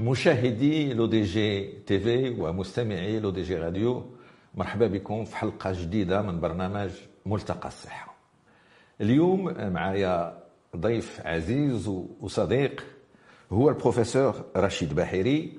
مشاهدي 0.00 0.92
L'ODJ 0.94 1.72
TV 1.86 2.30
ومستمعي 2.40 3.20
L'ODJ 3.20 3.56
Radio 3.56 4.06
مرحبا 4.54 4.86
بكم 4.86 5.24
في 5.24 5.36
حلقة 5.36 5.72
جديدة 5.82 6.22
من 6.22 6.40
برنامج 6.40 6.90
ملتقى 7.26 7.68
الصحة. 7.68 8.14
اليوم 9.00 9.54
معايا 9.72 10.38
ضيف 10.76 11.20
عزيز 11.26 11.88
وصديق 12.20 12.84
هو 13.52 13.68
البروفيسور 13.68 14.34
رشيد 14.56 14.94
بحيري 14.94 15.58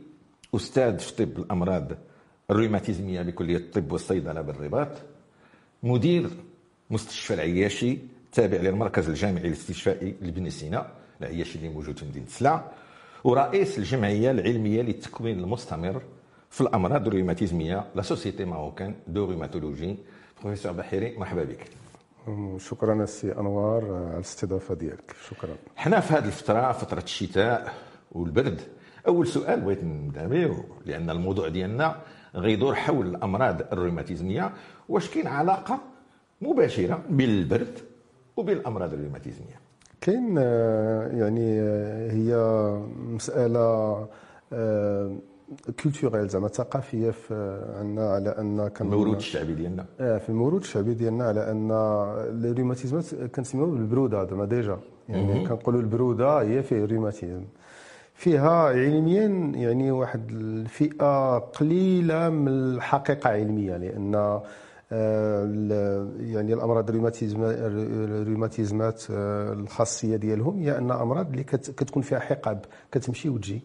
أستاذ 0.55 0.99
في 0.99 1.25
طب 1.25 1.37
الأمراض 1.39 1.91
الروماتيزمية 2.51 3.21
بكليه 3.21 3.57
الطب 3.57 3.91
والصيدلة 3.91 4.41
بالرباط 4.41 4.91
مدير 5.83 6.29
مستشفى 6.89 7.33
العياشي 7.33 7.97
تابع 8.31 8.57
للمركز 8.57 9.09
الجامعي 9.09 9.47
الاستشفائي 9.47 10.15
لبن 10.21 10.49
سينا 10.49 10.91
العياشي 11.21 11.57
اللي 11.57 11.69
موجود 11.69 11.97
في 11.99 12.05
مدينة 12.05 12.25
سلا 12.27 12.63
ورئيس 13.23 13.77
الجمعية 13.77 14.31
العلمية 14.31 14.81
للتكوين 14.81 15.39
المستمر 15.39 16.01
في 16.49 16.61
الامراض 16.61 17.07
الروماتيزميه 17.07 17.85
la 17.95 18.01
Société 18.01 18.45
Marocaine 18.45 18.95
de 19.07 19.25
Rhumatologie 19.25 19.97
بروفيسور 20.41 20.71
بحيري 20.71 21.17
مرحبا 21.17 21.43
بك. 21.43 21.65
شكرا 22.59 23.05
سي 23.05 23.31
أنوار 23.31 23.85
على 23.85 24.15
الاستضافة 24.15 24.75
ديالك. 24.75 25.15
شكرا. 25.29 25.55
حنا 25.75 25.99
في 25.99 26.13
هذه 26.13 26.25
الفترة 26.25 26.71
فترة 26.71 27.03
الشتاء 27.03 27.73
والبرد. 28.11 28.61
أول 29.07 29.27
سؤال 29.27 29.61
بغيت 29.61 29.83
نبدا 29.83 30.27
به 30.27 30.63
لأن 30.85 31.09
الموضوع 31.09 31.47
ديالنا 31.47 32.01
غيدور 32.35 32.75
حول 32.75 33.07
الأمراض 33.07 33.61
الروماتيزميه 33.61 34.53
واش 34.89 35.09
كاين 35.09 35.27
علاقة 35.27 35.79
مباشرة 36.41 37.03
بين 37.09 37.29
البرد 37.29 37.79
وبين 38.37 38.57
الامراض 38.57 38.93
الروماتيزميه 38.93 39.60
كاين 40.01 40.35
آه، 40.37 41.07
يعني 41.07 41.61
آه، 41.61 42.11
هي 42.11 42.35
مسألة 43.15 44.07
culturelle 45.83 46.27
زعما 46.27 46.47
ثقافية 46.47 47.11
في 47.11 47.61
عندنا 47.79 48.09
على 48.09 48.29
أن 48.29 48.67
كان 48.67 48.87
الموروث 48.87 49.17
الشعبي 49.17 49.53
ديالنا. 49.53 49.85
آه 49.99 50.17
في 50.17 50.29
الموروث 50.29 50.63
الشعبي 50.63 50.93
ديالنا 50.93 51.23
على 51.23 51.51
أن 51.51 51.71
الروماتيزمات 52.45 53.13
كنسميوها 53.15 53.71
بالبروده 53.71 54.25
زعما 54.25 54.45
déjà. 54.45 54.77
يعني 55.09 55.47
كنقولوا 55.47 55.81
البروده 55.81 56.41
هي 56.41 56.63
فيه 56.63 56.85
روماتيزم 56.85 57.43
فيها 58.15 58.67
علميا 58.69 59.27
يعني 59.55 59.91
واحد 59.91 60.31
الفئة 60.31 61.37
قليلة 61.37 62.29
من 62.29 62.47
الحقيقة 62.47 63.29
علمية 63.29 63.77
لأن 63.77 64.15
آه، 64.15 64.43
يعني 64.91 66.53
الأمراض 66.53 66.89
الروماتيزمات 66.89 69.03
آه، 69.11 69.53
الخاصية 69.53 70.15
ديالهم 70.15 70.59
هي 70.59 70.77
أن 70.77 70.91
أمراض 70.91 71.29
اللي 71.29 71.43
كتكون 71.43 72.03
فيها 72.03 72.19
حقب 72.19 72.59
كتمشي 72.91 73.29
وتجي. 73.29 73.61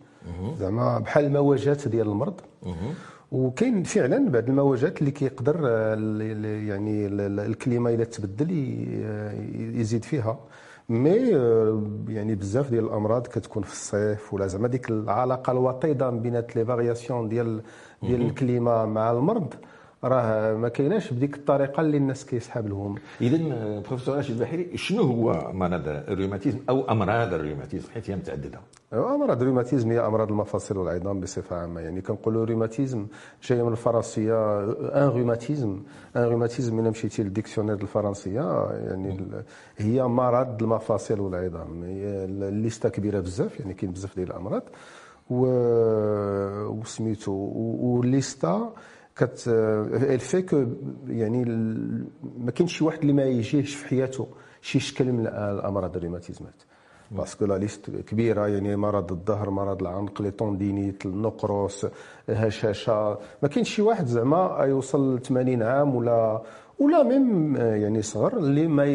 زعما 0.58 0.98
بحال 0.98 1.24
الموجات 1.24 1.88
ديال 1.88 2.08
المرض. 2.08 2.41
وكاين 3.32 3.82
فعلا 3.82 4.30
بعض 4.30 4.48
الموجات 4.48 5.00
اللي 5.00 5.10
كيقدر 5.10 5.56
آه، 5.64 5.94
يعني 6.69 7.06
ال 7.46 7.53
climat 7.53 7.91
اذا 7.91 8.04
تبدل 8.04 8.50
يزيد 9.74 10.04
فيها. 10.04 10.38
mais 10.88 11.16
يعني 12.08 12.34
بزاف 12.34 12.70
ديال 12.70 12.84
الأمراض 12.84 13.27
كتكون 13.27 13.62
في 13.62 13.72
الصيف 13.72 14.34
ولا 14.34 14.47
زعما 14.47 14.69
ديك 14.69 14.91
العلاقة 14.91 15.50
الوطيدة 15.50 16.10
بين 16.10 16.42
les 16.56 16.64
variations 16.64 17.28
ديال 17.28 17.62
ديال 18.02 18.22
ال 18.22 18.31
climat 18.31 18.84
مع 18.84 19.10
المرض. 19.10 19.54
راه 20.05 20.55
ما 20.55 20.69
كايناش 20.69 21.12
بديك 21.12 21.36
الطريقة 21.36 21.80
اللي 21.80 21.97
الناس 21.97 22.27
كيسحب 22.27 22.69
لهم 22.69 22.94
اذا 23.20 23.39
بروفيسور 23.89 24.16
راشد 24.16 24.34
البحيري 24.34 24.77
شنو 24.77 25.03
هو 25.03 25.50
مرض 25.53 25.83
الروماتيزم 25.88 26.58
أو 26.69 26.91
أمراض 26.91 27.34
الروماتيزم 27.34 27.88
حيث 27.94 28.11
هي 28.11 28.16
متعدده 28.16 28.61
أمراض 28.92 29.42
الروماتيزم 29.42 29.91
هي 29.91 30.00
أمراض 30.00 30.28
المفاصل 30.30 30.77
والعظام 30.78 31.20
بصفة 31.20 31.56
عامة. 31.56 31.80
يعني 31.80 32.00
كنقولوا 32.00 32.44
روماتيزم 32.44 33.06
جاية 33.42 33.62
من 33.62 33.72
الفرنسية 33.72 34.60
un 34.70 35.09
rhumatisme 35.09 35.82
un 36.16 36.22
rhumatisme 36.22 36.76
من 36.76 36.91
مشيتي 36.91 37.22
لل 37.22 37.30
dictionnaire 37.30 37.75
الفرنسية 37.75 38.70
يعني 38.70 39.31
هي 39.76 40.03
مرض 40.03 40.62
المفاصل 40.62 41.20
والعظام. 41.20 41.82
هي 41.84 42.25
الليستة 42.25 42.88
كبيرة 42.88 43.20
بزاف 43.20 43.60
يعني 43.60 43.75
كاين 43.75 43.93
بزاف 43.93 44.16
ديال 44.16 44.28
الأمراض. 44.31 44.62
و 45.31 45.47
وسميتو 46.69 47.32
والليستة 47.81 48.70
كت 49.16 49.44
الفي 49.49 50.66
يعني 51.09 51.44
ما 52.38 52.50
كاينش 52.50 52.78
شي 52.78 52.84
واحد 52.84 53.00
اللي 53.00 53.12
ما 53.12 53.25
يجيهش 53.25 53.75
في 53.75 53.88
حياته 53.88 54.28
شي 54.60 54.81
شكل 54.81 55.12
من 55.12 55.27
الأمراض 55.27 55.97
الروماتيزمات 55.97 56.62
parce 57.10 57.32
que 57.32 57.44
la 57.44 57.59
liste 57.59 57.91
كبيرة 57.91 58.49
يعني 58.49 58.76
مرض 58.76 59.12
الظهر 59.12 59.50
مرض 59.50 59.82
العنق 59.82 60.22
les 60.22 60.31
tendinites 60.31 61.06
النقرس 61.06 61.87
الهشاشه 62.28 63.19
ما 63.43 63.49
كاينش 63.49 63.75
شي 63.75 63.82
واحد 63.82 64.06
زعما 64.06 64.65
يوصل 64.65 65.16
ل 65.16 65.22
80 65.22 65.62
عام 65.62 65.94
ولا 65.94 66.43
ولا 66.78 67.03
même 67.03 67.56
يعني 67.56 68.03
صغر 68.03 68.37
اللي 68.37 68.66
ما 68.66 68.87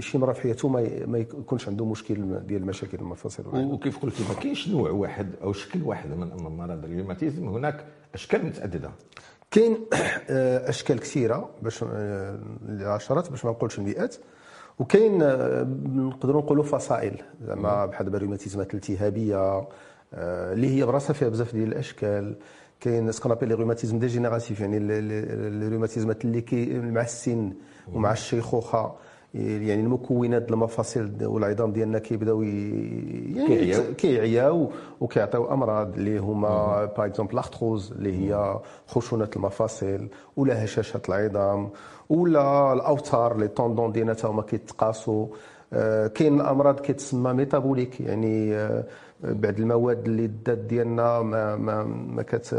شي 0.00 0.18
مرة 0.18 0.32
في 0.32 0.40
حياته 0.40 0.68
ما, 0.68 1.06
ما 1.06 1.18
يكونش 1.18 1.68
عنده 1.68 1.84
مشكل 1.84 2.40
ديال 2.46 2.62
المشاكل 2.62 2.98
المفاصل 2.98 3.44
وكيف 3.56 3.98
قلت 3.98 4.14
ما 4.28 4.34
كاينش 4.34 4.68
نوع 4.68 4.90
واحد 4.90 5.30
أو 5.42 5.52
شكل 5.52 5.82
واحد 5.82 6.10
من 6.10 6.56
مرض 6.56 6.84
الروماتيزم 6.84 7.48
هناك 7.48 7.84
أشكال 8.14 8.46
متعددة. 8.46 8.90
كاين 9.50 9.76
آه، 10.30 10.68
أشكال 10.68 11.00
كثيرة 11.00 11.50
باش 11.62 11.84
العشرات 12.68 13.26
آه، 13.26 13.30
باش 13.30 13.44
ما 13.44 13.50
نقولش 13.50 13.78
المئات 13.78 14.16
وكاين 14.78 15.22
آه، 15.22 15.62
نقدروا 15.84 16.42
نقولوا 16.42 16.64
فصائل. 16.64 17.22
زعما 17.46 17.86
بحال 17.86 18.06
دابا 18.06 18.18
الروماتيزمات 18.18 18.70
الالتهابية 18.70 19.68
اللي 20.14 20.76
هي 20.76 20.86
براسها 20.86 21.12
فيها 21.12 21.28
بزاف 21.28 21.54
ديال 21.54 21.68
الأشكال. 21.68 22.36
كاين 22.80 23.12
ce 23.12 23.18
qu'on 23.18 23.32
appelle 23.32 23.58
rhumatisme 23.58 23.98
dégénératif 23.98 24.60
يعني 24.60 24.78
الروماتيزمات 24.78 26.24
اللي 26.24 26.40
كي 26.40 26.78
مع 26.78 27.00
السن 27.00 27.52
ومع 27.92 28.12
الشيخوخة. 28.12 28.96
يعني 29.34 29.82
المكونات 29.82 30.50
المفاصل 30.50 31.10
والعظام 31.22 31.72
ديالنا 31.72 31.98
كيبداو 31.98 32.42
يعني 32.42 33.94
كيعياو. 33.94 34.70
وكيعطيو 35.00 35.52
أمراض 35.52 35.94
اللي 35.94 36.18
هما 36.18 36.84
par 36.84 37.06
exemple 37.06 37.36
l'arthrose 37.36 37.92
اللي 37.92 38.12
هي 38.30 38.60
خشونة 38.86 39.28
المفاصل 39.36 40.08
ولا 40.36 40.64
هشاشة 40.64 41.00
العظام 41.08 41.70
ولا 42.08 42.72
الأوتار 42.72 43.36
les 43.36 43.48
tendons 43.48 43.92
ديالنا 43.92 44.16
هما 44.24 44.42
كيتقاسوا. 44.42 45.26
آه، 45.72 46.06
كاين 46.06 46.40
أمراض 46.40 46.80
كتسمى 46.80 47.32
métaboliques 47.32 48.00
يعني 48.00 48.54
آه، 48.54 48.84
بعض 49.22 49.58
المواد 49.60 50.04
اللي 50.06 50.24
الذات 50.24 50.58
ديالنا 50.58 51.22
ما 51.22 51.56
ما 51.56 51.82
ما 51.84 52.22
كت 52.22 52.54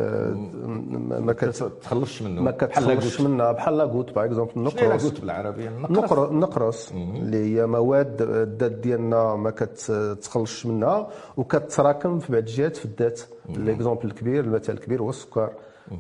ما 1.19 1.33
كتخلصش 1.33 2.21
منه 2.21 2.41
ما 2.41 2.51
كتخلصش 2.51 3.21
منها 3.21 3.51
بحال 3.51 3.77
la 3.77 3.87
goutte 3.87 4.15
par 4.15 4.25
exemple 4.25 4.51
النقرس 4.57 5.03
la 5.03 5.08
goutte 5.08 5.21
بالعربيه 5.21 5.67
النقرس 5.69 6.29
النقرس 6.29 6.91
اللي 6.91 7.37
هي 7.59 7.65
مواد 7.65 8.21
الذات 8.21 8.71
ديالنا 8.71 9.35
ما 9.35 9.49
كتخلصش 9.49 10.65
منها 10.65 11.07
وكتراكم 11.37 12.19
في 12.19 12.31
بعض 12.31 12.41
الجهات 12.41 12.75
في 12.77 12.85
الذات 12.85 13.21
l'exemple 13.49 14.05
الكبير 14.05 14.43
المثال 14.43 14.75
الكبير 14.75 15.01
هو 15.01 15.09
السكر 15.09 15.49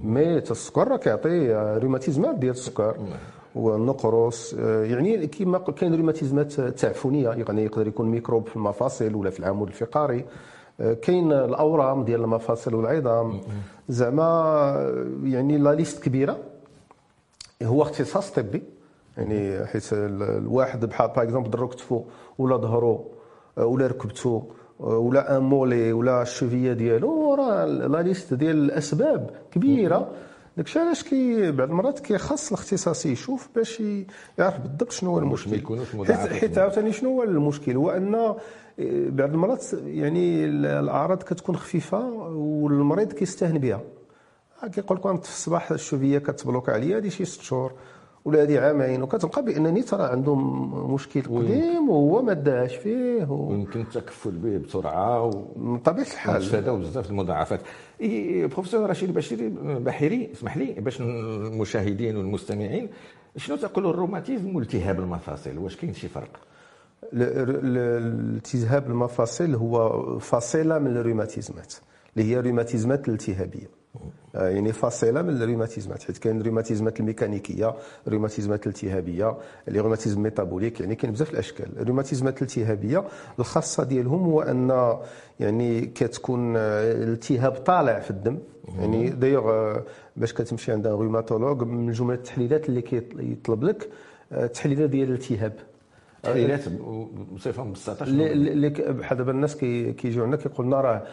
mais 0.03 0.37
السكر 0.37 0.87
راه 0.87 0.97
كيعطي 0.97 1.53
روماتيزمات 1.83 2.35
ديال 2.35 2.51
السكر 2.51 2.95
والنقرس 3.55 4.53
يعني 4.63 5.27
كيما 5.27 5.57
كاين 5.57 5.95
روماتيزمات 5.95 6.53
تعفنية 6.61 7.29
يعني 7.29 7.63
يقدر 7.63 7.87
يكون 7.87 8.09
ميكروب 8.09 8.47
في 8.47 8.55
المفاصل 8.55 9.15
ولا 9.15 9.29
في 9.29 9.39
العمود 9.39 9.67
الفقري. 9.67 10.25
كاين 11.01 11.31
الأورام 11.31 12.03
ديال 12.03 12.23
المفاصل 12.23 12.75
والعظام. 12.75 13.41
زعما 13.89 14.93
يعني 15.23 15.57
la 15.57 15.75
liste 15.75 16.03
كبيرة. 16.03 16.37
هو 17.63 17.81
اختصاص 17.81 18.31
طبي 18.31 18.63
يعني 19.17 19.65
حيت 19.65 19.93
الواحد 19.93 20.85
بحال 20.85 21.07
par 21.07 21.23
exemple 21.23 21.49
ضرو 21.49 21.67
كتفو 21.67 22.03
ولا 22.37 22.57
ظهرو 22.57 23.05
ولا 23.57 23.87
ركبتو 23.87 24.41
ولا 24.79 25.37
ان 25.37 25.41
مولي 25.41 25.93
ولا 25.93 26.21
الشوفية 26.21 26.73
ديالو 26.73 27.33
راه 27.35 27.65
لا 27.65 28.01
ليست 28.01 28.33
ديال 28.33 28.55
الأسباب 28.55 29.29
كبيرة. 29.51 30.11
داكشي 30.59 30.79
علاش 30.79 31.03
كي 31.03 31.51
بعض 31.51 31.69
المرات 31.69 31.99
كيخص 31.99 32.47
الاختصاصي 32.47 33.11
يشوف 33.11 33.49
باش 33.55 33.83
يعرف 34.37 34.59
بالضبط 34.59 34.91
شنو 34.91 35.09
هو 35.09 35.19
المشكل 35.19 35.49
حيت 36.39 36.57
عاوتاني 36.57 36.93
شنو 36.93 37.09
هو 37.09 37.23
المشكل؟ 37.23 37.75
هو 37.75 37.89
أن 37.91 38.15
آه، 38.15 38.35
بعض 39.09 39.29
المرات 39.29 39.65
يعني 39.85 40.45
الأعراض 40.45 41.23
كتكون 41.23 41.55
خفيفة 41.55 42.09
والمريض 42.35 43.13
كيستهن 43.13 43.57
بها. 43.57 43.81
كيقول 44.73 44.97
لك 44.97 45.23
في 45.23 45.29
الصباح 45.29 45.71
الشوفية 45.71 46.17
كتبلوك 46.17 46.69
عليا 46.69 46.97
هذه 46.97 47.09
شي 47.09 47.25
ست 47.25 47.41
شهور. 47.41 47.73
ولا 48.25 48.43
هذه 48.43 48.59
عامين. 48.59 49.03
وكتلقى 49.03 49.45
بأنني 49.45 49.81
ترى 49.81 50.03
عندهم 50.03 50.93
مشكل 50.93 51.21
قديم 51.21 51.89
وهو 51.89 52.21
ما 52.21 52.33
داش 52.33 52.75
فيه 52.75 53.31
و... 53.31 53.49
ويمكن 53.49 53.81
التكفل 53.81 54.31
به 54.31 54.57
بسرعة 54.57 55.29
بطبيعة 55.55 56.05
الحال. 56.05 56.41
تفاداو 56.41 56.77
بزاف 56.77 57.09
المضاعفات. 57.09 57.59
بروفيسور 58.51 58.89
رشيد 58.89 59.13
بشيري 59.13 59.49
بحيري 59.59 60.29
اسمح 60.33 60.57
لي 60.57 60.73
باش 60.73 61.01
المشاهدين 61.01 62.17
والمستمعين 62.17 62.89
شنو 63.37 63.57
تقول 63.57 63.85
الروماتيزم 63.87 64.55
والتهاب 64.55 64.99
المفاصل؟ 64.99 65.57
واش 65.57 65.75
كاين 65.75 65.93
شي 65.93 66.07
فرق؟ 66.07 66.39
الالتهاب 67.13 68.87
المفاصل 68.87 69.55
هو 69.55 70.19
فصيله 70.19 70.79
من 70.79 70.97
الروماتيزمات 70.97 71.73
اللي 72.17 72.31
هي 72.31 72.39
الروماتيزمات 72.39 73.07
الالتهابيه 73.07 73.78
يعني 74.33 74.73
فاصلة 74.73 75.21
من 75.21 75.41
الروماتيزمات 75.41 76.03
حيت 76.03 76.17
كاين 76.17 76.41
الروماتيزمات 76.41 76.99
الميكانيكية 76.99 77.75
الروماتيزمات 78.07 78.67
الالتهابية 78.67 79.37
les 79.67 79.79
rhumatismes 79.79 80.21
métaboliques 80.21 80.79
يعني 80.79 80.95
كاين 80.95 81.13
بزاف 81.13 81.31
الأشكال. 81.33 81.79
الروماتيزمات 81.79 82.37
الالتهابية 82.37 83.03
الخاصة 83.39 83.83
ديالهم 83.83 84.23
هو 84.23 84.41
أن 84.41 84.97
يعني 85.39 85.81
كتكون 85.85 86.55
آه، 86.57 86.91
الالتهاب 86.91 87.51
طالع 87.51 87.99
في 87.99 88.11
الدم. 88.11 88.37
يعني 88.79 89.09
دايوغ 89.09 89.49
آه، 89.51 89.83
باش 90.17 90.33
كتمشي 90.33 90.71
عند 90.71 90.87
rhumatologue 90.87 91.63
من 91.63 91.91
جملة 91.91 92.13
التحليلات 92.15 92.69
اللي 92.69 92.81
كيطلب 92.81 93.63
لك 93.63 93.89
تحليلات 94.53 94.89
ديال 94.89 95.09
الالتهاب. 95.09 95.53
تحليلات 96.23 96.61
بصفة 97.33 97.73
اللي 98.03 98.69
بحال 98.69 99.17
دابا 99.17 99.31
الناس 99.31 99.55
كيجيو 99.57 100.23
عندنا 100.23 100.41
كيقول 100.41 100.65
لنا 100.65 100.81
راه 100.81 101.03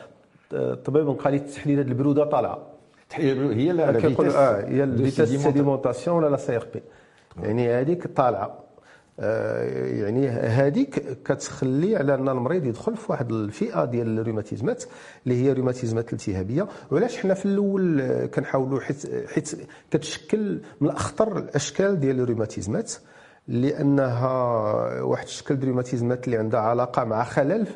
الطبيب 0.52 1.08
قال 1.08 1.32
لي 1.34 1.38
التحليلات 1.38 1.86
البرودة 1.86 2.24
طالعة. 2.24 2.58
التحليل 3.02 3.52
هي 3.52 3.72
لا 3.72 4.00
كيقول 4.00 4.28
آه 4.28 4.68
هي 4.68 4.84
la 4.84 4.94
vitesse 4.94 5.28
sédimentation 5.28 6.16
ولا 6.16 6.30
la 6.30 6.36
CRP. 6.36 6.82
يعني 7.42 7.68
هذيك 7.72 8.06
طالعة. 8.06 8.58
آه 9.20 9.62
يعني 10.02 10.28
هذيك 10.28 11.18
كتخلي 11.24 11.96
على 11.96 12.14
أن 12.14 12.28
المريض 12.28 12.64
يدخل 12.64 12.96
في 12.96 13.12
واحد 13.12 13.32
الفئة 13.32 13.84
ديال 13.84 14.18
الروماتيزمات 14.18 14.84
اللي 15.26 15.42
هي 15.44 15.52
روماتيزمات 15.52 16.08
الالتهابيه 16.08 16.66
وعلاش 16.90 17.16
حنا 17.18 17.34
في 17.34 17.46
الأول 17.46 18.02
كنحاولوا 18.26 18.80
حيت 18.80 19.28
حيت 19.28 19.50
كتشكل 19.90 20.60
من 20.80 20.88
أخطر 20.90 21.38
الأشكال 21.38 22.00
ديال 22.00 22.20
الروماتيزمات 22.20 22.92
لأنها 23.48 25.02
واحد 25.02 25.24
الشكل 25.24 25.54
ديال 25.54 25.62
الروماتيزمات 25.64 26.24
اللي 26.26 26.36
عندها 26.38 26.60
علاقة 26.60 27.04
مع 27.04 27.24
خلل 27.24 27.66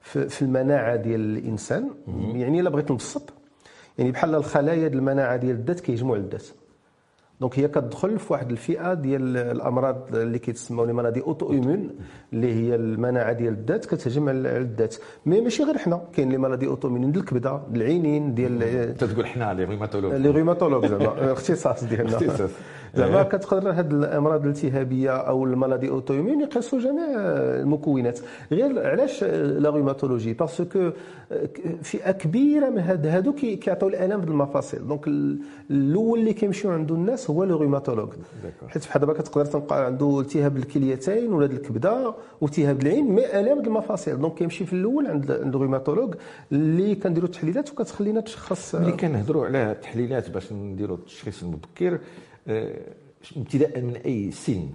في 0.00 0.42
المناعة 0.42 0.96
ديال 0.96 1.20
الإنسان. 1.20 1.90
يعني 2.34 2.60
إلا 2.60 2.70
بغيت 2.70 2.90
نبسط. 2.90 3.32
يعني 3.98 4.10
بحال 4.10 4.34
الخلايا 4.34 4.88
ديال 4.88 4.98
المناعة 4.98 5.36
ديال 5.36 5.56
الذات 5.56 5.80
كيهجموا 5.80 6.16
الذات. 6.16 6.46
donc 7.40 7.58
هي 7.58 7.68
كتدخل 7.68 8.18
في 8.18 8.32
واحد 8.32 8.50
الفئة 8.50 8.94
ديال 8.94 9.36
الأمراض 9.36 10.16
اللي 10.16 10.38
كيتسموا 10.38 10.86
les 10.86 10.92
maladies 10.92 11.20
auto-immunes 11.20 11.90
اللي 12.32 12.54
هي 12.54 12.74
المناعة 12.74 13.32
ديال 13.32 13.52
الذات 13.52 13.84
كتهجم 13.84 14.28
على 14.28 14.56
الذات. 14.58 14.96
mais 15.26 15.40
ماشي 15.40 15.64
غير 15.64 15.78
حنا. 15.78 16.02
كاين 16.12 16.30
les 16.30 16.38
maladies 16.38 16.66
auto-immunes 16.66 17.12
ديال 17.12 17.24
الكبدة 17.24 17.60
العينين 17.74 18.34
ديال 18.34 18.96
تتقول 18.96 19.26
حنا 19.26 19.54
les 19.54 19.64
rhumatologues 19.64 20.14
les 20.14 20.30
rhumatologues 20.30 20.86
زعما 20.86 21.24
الاختصاص 21.24 21.84
ديالنا. 21.84 22.48
زعما 22.94 23.18
إيه. 23.18 23.22
كتقدر 23.22 23.70
هاد 23.70 23.92
الامراض 23.92 24.44
الالتهابية 24.44 25.10
أو 25.10 25.44
les 25.44 25.88
maladies 25.88 26.14
auto-immunes 26.14 26.40
يقيسوا 26.40 26.78
جميع 26.78 27.06
المكونات. 27.60 28.20
غير 28.52 28.86
علاش 28.86 29.24
la 29.24 29.70
rhumatologie 29.70 30.32
parce 30.32 30.68
que 30.68 30.90
فئة 31.82 32.12
كبيرة 32.12 32.68
من 32.68 32.78
هاد 32.78 33.06
هادو 33.06 33.32
كيعطيو 33.32 33.88
الالام 33.88 34.20
في 34.20 34.28
المفاصل. 34.28 34.88
donc 34.88 35.08
الأول 35.70 36.18
اللي 36.18 36.32
كيمشيو 36.32 36.70
عنده 36.70 36.94
الناس 36.94 37.30
هو 37.30 37.44
le 37.44 37.56
rhumatologue 37.56 38.08
حيت 38.68 38.86
بحال 38.86 39.00
دابا 39.00 39.12
كتقدر 39.12 39.44
تلقى 39.44 39.86
عنده 39.86 40.20
التهاب 40.20 40.56
الكليتين 40.56 41.32
ولا 41.32 41.46
الكبدة 41.46 42.14
والتهاب 42.40 42.82
العين 42.82 43.12
mais 43.12 43.40
الام 43.40 43.60
المفاصل. 43.60 44.20
donc 44.20 44.34
كيمشي 44.34 44.66
في 44.66 44.72
الأول 44.72 45.06
عند 45.06 45.30
عند 45.30 45.54
ال 45.54 45.59
rhumatologue 45.59 46.14
اللي 46.52 46.94
كنديروا 46.94 47.28
التحليلات 47.28 47.70
وكتخلينا 47.72 48.20
تشخص. 48.20 48.74
ملي 48.74 48.92
كنهضروا 48.92 49.46
على 49.46 49.72
التحليلات 49.72 50.30
باش 50.30 50.52
نديروا 50.52 50.96
التشخيص 50.96 51.42
المبكر 51.42 51.98
ابتداء 53.36 53.80
من 53.80 53.96
أي 53.96 54.30
سن؟ 54.30 54.68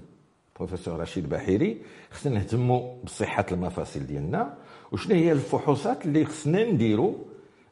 بروفيسور 0.56 1.00
رشيد 1.00 1.30
بحيري 1.30 1.82
خصنا 2.12 2.34
نهتموا 2.34 2.94
بصحة 3.04 3.46
المفاصل 3.52 4.00
ديالنا. 4.00 4.54
وشنو 4.92 5.16
هي 5.16 5.32
الفحوصات 5.32 6.06
اللي 6.06 6.26
خصنا 6.26 6.64
نديروا 6.64 7.14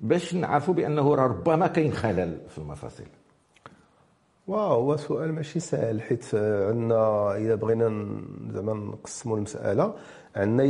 باش 0.02 0.34
نعرفوا 0.34 0.74
بأنه 0.74 1.16
ربما 1.16 1.68
كاين 1.68 1.94
خلل 1.94 2.38
في 2.50 2.58
المفاصل؟ 2.58 3.04
واو 4.48 4.82
هو 4.82 4.98
سؤال 4.98 5.34
ماشي 5.34 5.60
سهل 5.60 6.02
حيت 6.02 6.36
عندنا 6.36 7.36
إذا 7.38 7.56
بغينا 7.56 8.18
زعما 8.54 8.74
نقسموا 8.74 9.38
المسألة. 9.38 9.94
عندنا 10.36 10.64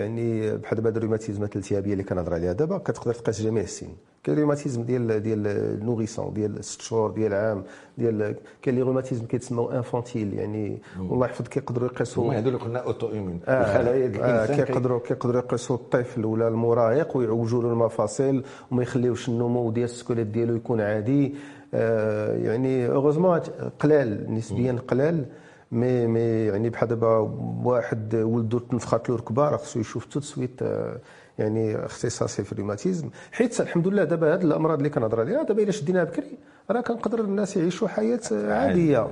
يعني 0.00 0.56
بحال 0.56 0.82
دابا 0.82 0.96
الروماتيزمات 0.98 1.56
الالتهابيه 1.56 1.92
اللي 1.92 2.04
كنهضر 2.04 2.34
عليها 2.34 2.52
دابا 2.52 2.78
كتقدر 2.78 3.14
تقاس 3.14 3.42
جميع 3.42 3.62
السن. 3.62 3.86
كاين 4.24 4.38
روماتيزم 4.38 4.82
ديال 4.82 5.22
ديال 5.22 5.46
النوريسون 5.46 6.32
ديال 6.34 6.64
6 6.64 6.82
شهور 6.82 7.10
ديال 7.10 7.34
عام 7.34 7.64
ديال 7.98 8.34
كاين 8.62 8.76
les 8.76 8.82
rhumatismes 8.82 9.26
كيتسموا 9.26 9.76
infantiles 9.76 10.34
يعني 10.34 10.78
والله 11.08 11.26
يحفظ 11.26 11.48
كيقدروا 11.48 11.88
يقيسوا 11.88 12.24
هما 12.24 12.38
هذو 12.38 12.48
اللي 12.48 12.58
قلنا 12.58 12.78
auto-immunes 12.78 13.40
آه 13.48 13.52
آه 13.52 14.46
كيقدروا 14.46 15.00
كيقدروا 15.00 15.42
يقيسوا 15.42 15.76
الطفل 15.76 16.24
ولا 16.24 16.48
المراهق 16.48 17.16
ويعوجوا 17.16 17.62
له 17.62 17.68
المفاصل 17.72 18.42
وما 18.70 18.82
يخليوش 18.82 19.28
النمو 19.28 19.70
ديال 19.70 19.84
ال 19.84 19.88
squelette 19.88 20.26
ديالو 20.26 20.56
يكون 20.56 20.80
عادي. 20.80 21.34
آه 21.74 22.36
يعني 22.36 22.86
heureusement 22.86 23.40
قلال 23.80 24.34
نسبيا 24.34 24.72
قلال 24.88 25.24
مي 25.72 26.06
مي 26.06 26.20
يعني 26.20 26.70
بحال 26.70 26.88
دابا 26.88 27.16
واحد 27.64 28.14
ولدو 28.14 28.58
تنفخات 28.58 29.10
له 29.10 29.16
ركبه 29.16 29.48
راه 29.48 29.56
خصو 29.56 29.80
يشوف 29.80 30.04
tout 30.04 30.15
de 30.15 30.20
suite 30.20 30.62
آه 30.62 30.98
يعني 31.38 31.84
اختصاصي 31.86 32.44
في 32.44 32.52
الروماتيزم. 32.52 33.10
حيت 33.32 33.60
الحمد 33.60 33.88
لله 33.88 34.04
دابا 34.04 34.34
هذه 34.34 34.42
الامراض 34.42 34.76
اللي 34.78 34.90
كنهضر 34.90 35.20
عليها 35.20 35.42
دابا 35.42 35.62
الا 35.62 35.70
شديناها 35.70 36.04
بكري 36.04 36.38
راه 36.70 36.80
كنقدر 36.80 37.20
الناس 37.20 37.56
يعيشوا 37.56 37.88
حياة 37.88 38.20
عادية. 38.32 39.08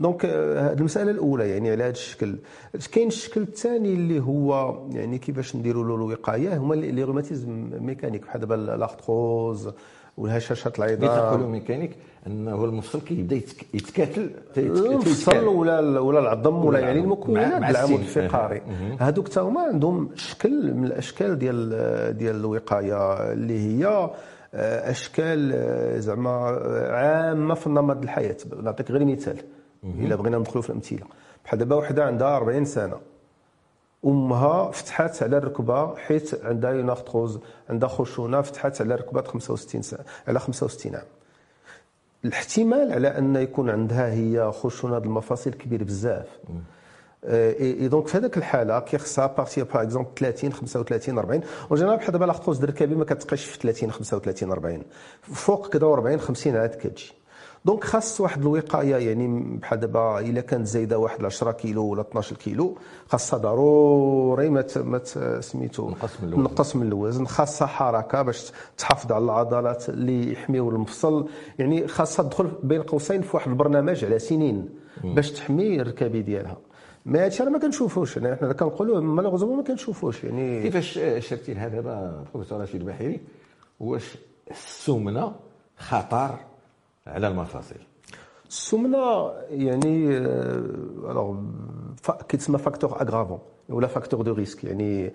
donc 0.00 0.26
هذه 0.26 0.72
المسألة 0.78 1.10
الأولى 1.10 1.50
يعني 1.50 1.70
على 1.70 1.84
هذا 1.84 1.90
الشكل. 1.90 2.36
كاين 2.92 3.08
الشكل 3.08 3.42
الثاني 3.42 3.94
اللي 3.94 4.20
هو 4.20 4.78
يعني 4.90 5.18
كيفاش 5.18 5.56
نديروا 5.56 5.84
له 5.84 5.94
الوقاية 5.94 6.56
هما 6.56 6.74
les 6.74 7.02
rhumatismes 7.02 7.70
mécaniques 7.80 8.22
بحال 8.22 8.40
دابا 8.40 8.54
l'arthrose 8.54 9.70
والهشاشات 10.16 10.78
العظام 10.78 10.98
تقولوا 10.98 11.48
mécaniques 11.48 11.90
أنه 12.26 12.64
المفصل 12.64 13.00
كيبدا 13.00 13.36
يتآكل 13.74 14.30
المفصل 14.56 15.44
ولا 15.44 16.00
ولا 16.00 16.18
العظم 16.18 16.64
ولا 16.64 16.78
يعني 16.78 17.00
المكونات 17.00 17.70
العمود 17.70 18.00
الفقري 18.00 18.62
هذوك 19.00 19.28
حتى 19.28 19.40
هما 19.40 19.60
عندهم 19.60 20.10
شكل 20.14 20.74
من 20.74 20.84
الأشكال 20.84 21.38
ديال 21.38 22.18
ديال 22.18 22.36
الوقاية 22.36 23.32
اللي 23.32 23.58
هي 23.58 24.10
آه، 24.54 24.90
أشكال 24.90 25.52
آه، 25.54 25.98
زعما 25.98 26.30
آه، 26.30 26.92
عامة 26.92 27.54
في 27.54 27.70
نمط 27.70 28.02
الحياة. 28.02 28.36
نعطيك 28.62 28.90
غير 28.90 29.04
مثال. 29.04 29.36
إلا 29.84 30.16
بغينا 30.16 30.38
ندخلوا 30.38 30.62
في 30.62 30.70
الأمثلة. 30.70 31.06
بحال 31.44 31.58
دابا 31.58 31.76
وحدة 31.76 32.04
عندها 32.04 32.36
40 32.36 32.64
سنة. 32.64 32.96
أمها 34.06 34.70
فتحات 34.70 35.22
على 35.22 35.36
الركبه 35.38 35.96
حيت 35.96 36.44
عندها 36.44 36.70
une 36.70 36.89
arthrose 36.89 37.38
عندها 37.70 37.88
خشونة 37.88 38.40
فتحات 38.40 38.80
على 38.80 38.94
الركبه 38.94 39.22
65 39.22 39.82
سنه 39.82 40.00
على 40.28 40.38
65 40.38 40.94
عام. 40.94 41.04
الاحتمال 42.24 42.92
على 42.92 43.08
أن 43.18 43.36
يكون 43.36 43.70
عندها 43.70 44.12
هي 44.12 44.52
خشونة 44.52 44.96
المفاصل 44.98 45.50
كبير 45.50 45.84
بزاف. 45.84 46.26
et 47.24 47.88
donc 47.88 48.06
في 48.06 48.18
هذاك 48.18 48.36
الحالة 48.36 48.80
كيخصها 48.80 49.26
partir 49.26 49.62
par 49.62 49.82
exemple 49.82 50.10
30 50.16 50.52
35 50.52 51.18
40 51.18 51.40
و 51.70 51.73
général 51.73 51.96
بحال 51.98 52.12
دابا 52.12 52.24
l'arthrose 52.24 52.58
د 52.58 52.65
ركابي 52.65 52.94
ما 52.94 53.04
كتبقاش 53.04 53.44
في 53.44 53.58
30 53.58 53.90
35 53.92 54.50
40 54.50 54.82
فوق 55.22 55.68
كذا 55.68 55.86
40 55.86 56.20
50 56.20 56.56
عاد 56.56 56.70
كتجي. 56.74 57.12
donc 57.64 57.84
خاص 57.84 58.20
واحد 58.20 58.40
الوقاية 58.40 58.96
يعني 58.96 59.58
بحال 59.58 59.80
دابا 59.80 60.20
إلا 60.20 60.40
كانت 60.40 60.66
زايدة 60.66 60.98
واحد 60.98 61.24
10 61.24 61.52
كيلو 61.52 61.84
ولا 61.84 62.00
12 62.00 62.36
كيلو 62.36 62.78
خاصها 63.08 63.38
ضروري 63.38 64.50
ما 64.50 64.64
ما 64.76 65.00
سميتو 65.40 65.90
نقص 66.22 66.76
من 66.76 66.86
الوزن. 66.86 67.26
خاصها 67.26 67.66
حركة 67.66 68.22
باش 68.22 68.52
تحافظ 68.78 69.12
على 69.12 69.24
العضلات 69.24 69.88
اللي 69.88 70.32
يحميو 70.32 70.70
المفصل. 70.70 71.28
يعني 71.58 71.88
خاصها 71.88 72.22
تدخل 72.22 72.50
بين 72.62 72.82
قوسين 72.82 73.22
في 73.22 73.36
واحد 73.36 73.48
البرنامج 73.48 74.04
على 74.04 74.18
سنين 74.18 74.68
باش 75.04 75.30
تحمي 75.30 75.80
الركابي 75.80 76.22
ديالها. 76.22 76.56
ما 77.06 77.24
هادشي 77.24 77.42
راه 77.42 77.50
ما 77.50 77.58
كنشوفوش. 77.58 78.16
يعني 78.16 78.36
حنا 78.36 78.52
كنقولوا 78.52 79.00
malheureusement 79.00 79.56
ما 79.56 79.62
كنشوفوش 79.62 80.24
يعني 80.24 80.62
كيفاش 80.62 80.98
شرتي 81.18 81.54
لها 81.54 81.68
دابا 81.68 82.24
بروفيسور 82.34 82.60
رشيد 82.60 82.80
البحيري؟ 82.80 83.20
واش 83.80 84.18
السمنة 84.50 85.32
خطر؟ 85.76 86.34
على 87.06 87.28
المفاصل. 87.28 87.76
السمنه 88.48 89.32
يعني 89.50 90.18
alors 91.10 91.36
كيتسمى 92.28 92.58
facteur 92.58 93.00
aggravant 93.00 93.38
ولا 93.68 93.86
facteur 93.86 94.22
de 94.22 94.32
risque 94.32 94.64
يعني 94.64 95.12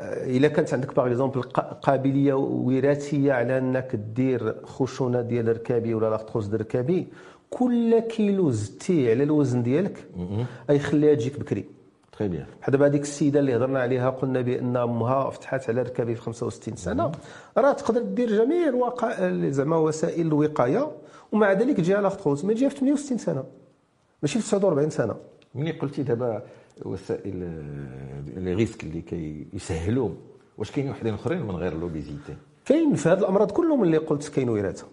إلا 0.00 0.48
كانت 0.48 0.74
عندك 0.74 0.96
par 0.96 1.06
exemple 1.06 1.42
قابلية 1.82 2.34
وراثية 2.34 3.32
على 3.32 3.58
إنك 3.58 3.96
دير 3.96 4.66
خشونة 4.66 5.20
ديال 5.20 5.48
الركابي 5.48 5.94
ولا 5.94 6.10
l'arthrose 6.10 6.46
ديال 6.46 6.54
الركابي 6.60 7.08
كل 7.50 7.98
كيلو 7.98 8.50
زدتيه 8.50 9.10
على 9.10 9.22
الوزن 9.22 9.62
ديالك 9.62 10.08
غيخليها 10.70 11.14
تجيك 11.14 11.40
بكري. 11.40 11.64
très 12.18 12.28
bien 12.28 12.46
بحال 12.60 12.72
دابا 12.72 12.86
هذيك 12.86 13.02
السيدة 13.02 13.40
اللي 13.40 13.56
هضرنا 13.56 13.80
عليها 13.80 14.10
قلنا 14.10 14.40
بأن 14.40 14.76
أمها 14.76 15.30
فتحات 15.30 15.70
على 15.70 15.82
ركابي 15.82 16.14
في 16.14 16.20
65 16.20 16.76
سنة. 16.76 17.12
راه 17.58 17.72
تقدر 17.72 18.02
دير 18.02 18.44
جميع 18.44 18.68
الوقائع 18.68 19.50
زعما 19.50 19.76
وسائل 19.76 20.26
الوقاية. 20.26 20.90
ومع 21.34 21.52
ذلك 21.52 21.76
تجيها 21.76 22.00
l'arthrose 22.00 22.44
ما 22.44 22.52
تجيها 22.52 22.68
في 22.68 22.76
68 22.76 23.18
سنة. 23.18 23.44
ماشي 24.22 24.38
في 24.38 24.44
49 24.50 24.90
سنة. 24.90 25.14
ملي 25.54 25.70
قلتي 25.70 26.02
دابا 26.02 26.42
وسائل 26.82 27.36
les 28.36 28.54
risques 28.54 28.84
اللي 28.84 29.00
كيسهلوا 29.52 30.10
واش 30.58 30.70
كاينين 30.70 30.92
وحدين 30.92 31.14
أخرين 31.14 31.42
من 31.42 31.50
غير 31.56 31.74
l'obésité؟ 31.78 32.36
كاين 32.64 32.94
في 32.94 33.08
هذه 33.08 33.18
الأمراض 33.18 33.50
كلهم 33.50 33.82
اللي 33.82 33.96
قلت 33.96 34.28
كاين 34.28 34.48
وراثه 34.48 34.86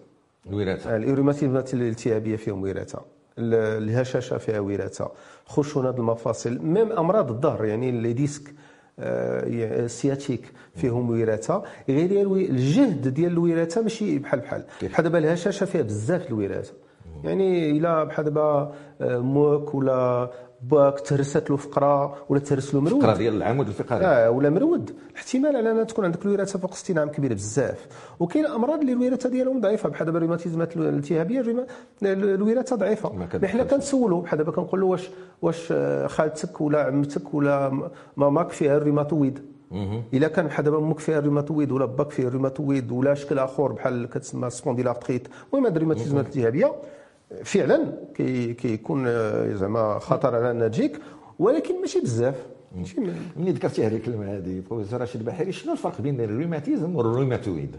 الوراثه 0.46 0.96
الروماتيزمات 0.96 1.74
الالتهابية 1.74 2.36
فيهم 2.36 2.62
وراثه 2.62 2.98
ال- 3.38 3.82
الهشاشة 3.84 4.38
فيها 4.38 4.60
وراثه 4.60 5.10
خشونة 5.46 5.90
المفاصل. 5.90 6.58
même 6.62 6.92
أمراض 6.92 7.30
الظهر 7.30 7.64
يعني 7.64 7.90
les 7.90 8.12
disques. 8.12 8.54
آه، 8.98 9.46
ي- 9.48 9.84
ال 9.84 9.91
sciatique 9.91 10.52
فيهم 10.74 11.10
وراثه 11.10 11.62
غير 11.88 12.32
الجهد 12.36 13.08
ديال 13.08 13.32
الوراثة 13.32 13.82
ماشي 13.82 14.18
بحال 14.18 14.40
بحال. 14.40 14.64
بحال 14.82 15.04
دابا 15.04 15.18
الهشاشة 15.18 15.66
فيها 15.66 15.82
بزاف 15.82 16.28
الوراثة. 16.28 16.72
يعني 17.24 17.70
إلا 17.70 18.04
بحال 18.04 18.24
دابا 18.24 18.74
آه، 19.00 19.18
موك 19.18 19.74
ولا 19.74 20.30
باك 20.62 21.00
تهرست 21.00 21.50
له 21.50 21.56
فقرة 21.56 22.16
ولا 22.28 22.40
تهرس 22.40 22.74
له 22.74 22.80
مرود. 22.80 23.02
فقرة 23.02 23.16
ديال 23.16 23.34
العمود 23.34 23.66
الفقري. 23.68 24.04
آه 24.06 24.30
ولا 24.30 24.50
مرود. 24.50 24.90
الاحتمال 25.10 25.56
على 25.56 25.70
ان 25.70 25.86
تكون 25.86 26.04
عندك 26.04 26.26
الوراثة 26.26 26.58
فوق 26.58 26.74
60 26.74 26.98
عام 26.98 27.08
كبير 27.08 27.34
بزاف. 27.34 27.86
وكاين 28.20 28.46
أمراض 28.46 28.80
اللي 28.80 28.92
الوراثة 28.92 29.28
ديالهم 29.28 29.60
ضعيفة 29.60 29.88
بحال 29.88 30.06
دابا 30.06 30.18
الروماتيزمات 30.18 30.76
الالتهابية 30.76 31.66
الوراثة 32.02 32.76
ضعيفة. 32.76 33.08
حنا 33.48 33.64
كنسولوا 33.64 34.22
بحال 34.22 34.38
دابا 34.38 34.52
كنقول 34.52 34.80
له 34.80 34.86
واش 34.86 35.10
واش 35.42 35.68
آه، 35.72 36.06
خالتك 36.06 36.60
ولا 36.60 36.82
عمتك 36.84 37.34
ولا 37.34 37.88
ماماك 38.16 38.50
فيها 38.50 38.76
الروماتويد. 38.76 39.38
إلا 40.14 40.28
كان 40.28 40.46
بحال 40.46 40.64
دابا 40.64 40.78
أمك 40.78 40.98
فيها 40.98 41.18
الروماتويد 41.18 41.72
ولا 41.72 41.84
باك 41.84 42.10
فيه 42.10 42.28
الروماتويد 42.28 42.92
ولا 42.92 43.14
شكل 43.14 43.38
آخر 43.38 43.72
بحال 43.72 44.08
كتسمى 44.08 44.50
spondylarthrite. 44.50 45.28
المهم 45.52 45.66
هاد 45.66 45.76
الروماتيزمات 45.76 46.24
الالتهابية 46.24 46.72
فعلا 47.44 47.92
كي- 48.14 48.54
كيكون 48.54 49.04
آه، 49.06 49.54
زعما 49.54 49.98
خطر 49.98 50.34
على 50.36 50.50
انها 50.50 50.68
تجيك 50.68 50.98
ولكن 51.38 51.80
ماشي 51.80 52.00
بزاف 52.00 52.46
ملي 53.36 53.50
ذكرتي 53.50 53.86
هذه 53.86 53.96
الكلمة 53.96 54.36
هذه 54.36 54.62
بروفيسور 54.70 55.00
رشيد 55.00 55.24
بحيري 55.24 55.52
شنو 55.52 55.72
الفرق 55.72 56.00
بين 56.00 56.20
الروماتيزم 56.20 56.96
والروماتويد؟ 56.96 57.76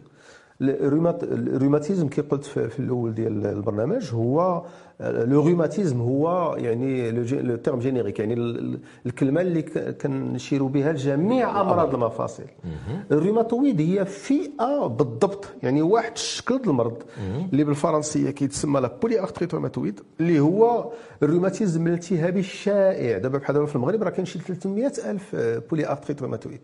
الرومات- 0.70 1.24
الروماتيزم 1.24 2.08
كي 2.08 2.22
قلت 2.22 2.46
في 2.46 2.79
الأول 2.79 3.13
ديال 3.13 3.46
البرنامج 3.46 4.10
هو 4.13 4.63
le 5.01 5.42
rhumatisme 5.42 6.01
هو 6.01 6.55
يعني 6.60 7.12
le 7.12 7.56
terme 7.56 7.80
générique 7.80 8.20
يعني 8.20 8.34
ال- 8.34 8.60
ال- 8.60 8.79
الكلمة 9.05 9.41
اللي 9.41 9.62
كنشيروا 10.01 10.70
بها 10.70 10.91
لجميع 10.93 11.62
أمراض 11.62 11.93
المفاصل. 11.93 12.43
الروماتويد 13.12 13.82
هي 13.82 14.05
فئة 14.05 14.88
بالضبط 14.88 15.46
يعني 15.63 15.82
واحد 15.82 16.12
الشكل 16.15 16.58
ديال 16.58 16.70
المرض. 16.70 16.98
اللي 17.53 17.63
بالفرنسية 17.63 18.29
كيتسمى 18.29 18.79
la 18.80 18.92
polyarthrite 19.01 19.53
rhumatoïde 19.53 20.00
اللي 20.20 20.39
هو 20.39 20.91
الروماتيزم 21.24 21.88
الالتهابي 21.88 22.39
الشائع. 22.39 23.17
دابا 23.17 23.38
بحال 23.38 23.53
دابا 23.55 23.65
في 23.67 23.75
المغرب 23.75 24.03
راه 24.03 24.10
كاين 24.10 24.25
شي 24.25 24.39
300 24.39 24.91
ألف 25.10 25.36
polyarthrite 25.72 26.22
rhumatoïde 26.22 26.60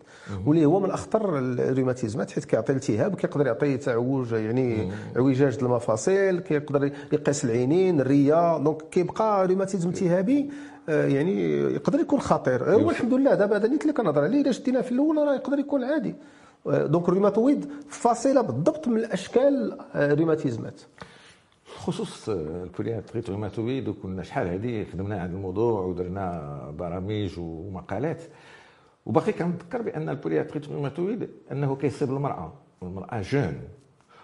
واللي 0.46 0.64
هو 0.64 0.80
من 0.80 0.90
أخطر 0.90 1.38
الروماتيزمات 1.38 2.30
حيت 2.30 2.44
كيعطي 2.44 2.72
التهاب 2.72 3.14
كيقدر 3.14 3.46
يعطي 3.46 3.78
تعوج 3.90 4.32
يعني 4.32 4.92
اعوجاج 5.16 5.58
المفاصل 5.62 6.38
كيقدر 6.40 6.92
يقيس 7.12 7.44
العينين 7.44 8.00
الريه 8.00 8.58
donc 8.58 8.82
كيبقى 8.90 9.46
روماتيزم 9.46 9.88
التهابي 9.88 10.50
آه، 10.88 11.06
يعني 11.06 11.50
يقدر 11.74 12.00
يكون 12.00 12.20
خطير. 12.20 12.74
هو 12.74 12.90
الحمد 12.90 13.14
لله 13.14 13.34
دابا 13.34 13.56
هذا 13.56 13.66
اللي 13.66 13.92
كنهضر 13.92 14.22
عليه 14.24 14.40
الا 14.40 14.52
شدينا 14.52 14.82
في 14.82 14.92
الأول 14.92 15.16
راه 15.16 15.34
يقدر 15.34 15.58
يكون 15.58 15.84
عادي. 15.84 16.14
آه، 16.66 16.86
donc 16.86 17.08
الروماتويد 17.08 17.68
فاصلة 17.88 18.40
بالضبط 18.40 18.88
من 18.88 18.96
الأشكال 18.96 19.78
آه، 19.94 20.12
الروماتيزمات 20.12 20.80
خصوص 21.76 22.28
ال 22.28 22.36
polyarthrite 22.36 23.30
rhumatoïde 23.30 23.88
وكنا 23.88 24.22
شحال 24.22 24.48
هذه 24.48 24.86
خدمنا 24.92 25.20
على 25.20 25.30
الموضوع 25.30 25.80
ودرنا 25.80 26.74
برامج 26.78 27.38
ومقالات. 27.38 28.22
وباقي 29.06 29.32
كنذكر 29.32 29.82
بأن 29.82 30.08
ال 30.08 30.13
polyarthrite 30.13 30.68
rhumatoïde 30.68 31.28
أنه 31.52 31.76
كيصيب 31.76 32.10
المراه 32.10 32.52
المراه 32.82 33.20
jeune 33.22 33.54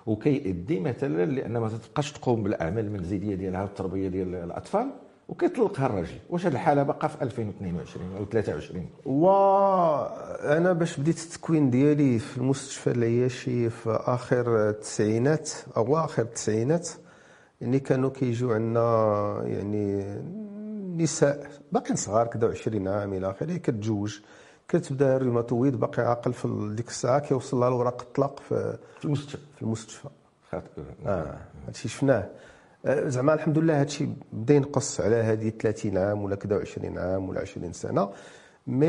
وكيؤدي 0.07 0.81
مثلا 0.81 1.25
لأن 1.27 1.59
ما 1.59 1.69
تبقاش 1.69 2.13
تقوم 2.13 2.43
بالأعمال 2.43 2.85
المنزليه 2.85 3.35
ديالها 3.35 3.63
والتربيه 3.63 4.09
ديال 4.09 4.35
الأطفال 4.35 4.91
وكيطلقها 5.29 5.87
الراجل. 5.87 6.19
واش 6.31 6.47
هذه 6.47 6.53
الحالة 6.53 6.83
باقا 6.83 7.09
في 7.09 7.23
2022 7.23 8.17
أو 8.17 8.25
23 8.25 8.87
وأنا 9.07 10.73
باش 10.73 11.01
بديت 11.01 11.19
التكوين 11.19 11.71
ديالي 11.71 12.19
في 12.19 12.39
المستشفى 12.39 12.91
العياشي 12.91 13.71
في 13.71 13.91
آخر 14.07 14.69
التسعينات 14.69 15.51
أو 15.77 15.97
اخر 15.99 16.23
التسعينات 16.23 16.89
يعني 17.61 17.81
كانوا 17.81 18.11
كيجيو 18.11 18.53
عندنا 18.53 19.41
يعني 19.45 20.05
نساء 21.03 21.47
باقيين 21.73 21.97
صغار 21.97 22.27
كذا 22.27 22.49
20 22.49 22.89
عام 22.89 23.13
إلى 23.15 23.31
آخره 23.31 23.57
كتجوج 23.57 24.21
كتبدا 24.69 25.17
الروماتويد 25.17 25.81
باقي 25.81 26.03
عاقل 26.03 26.33
في 26.33 26.73
ديك 26.77 26.89
الساعة 26.89 27.19
كيوصل 27.19 27.57
لها 27.57 27.69
الوراق 27.69 28.03
الطلاق 28.03 28.41
في 28.41 28.79
في 28.99 29.05
المستشفى. 29.05 29.39
في 29.57 29.63
المستشفى. 29.63 30.09
خاطر 30.53 30.67
آه 31.07 31.37
هادشي 31.67 31.89
شفناه. 31.89 32.29
آه، 32.87 33.09
زعما 33.09 33.35
الحمد 33.35 33.59
لله 33.59 33.81
هادشي 33.81 34.09
بدا 34.33 34.55
ينقص 34.55 35.01
على 35.01 35.17
هذه 35.17 35.49
30 35.49 35.99
عام 35.99 36.23
ولا 36.23 36.37
كذا 36.37 36.61
20 36.61 36.99
عام 36.99 37.29
ولا 37.29 37.41
20 37.41 37.73
سنة. 37.73 38.09
mais 38.67 38.87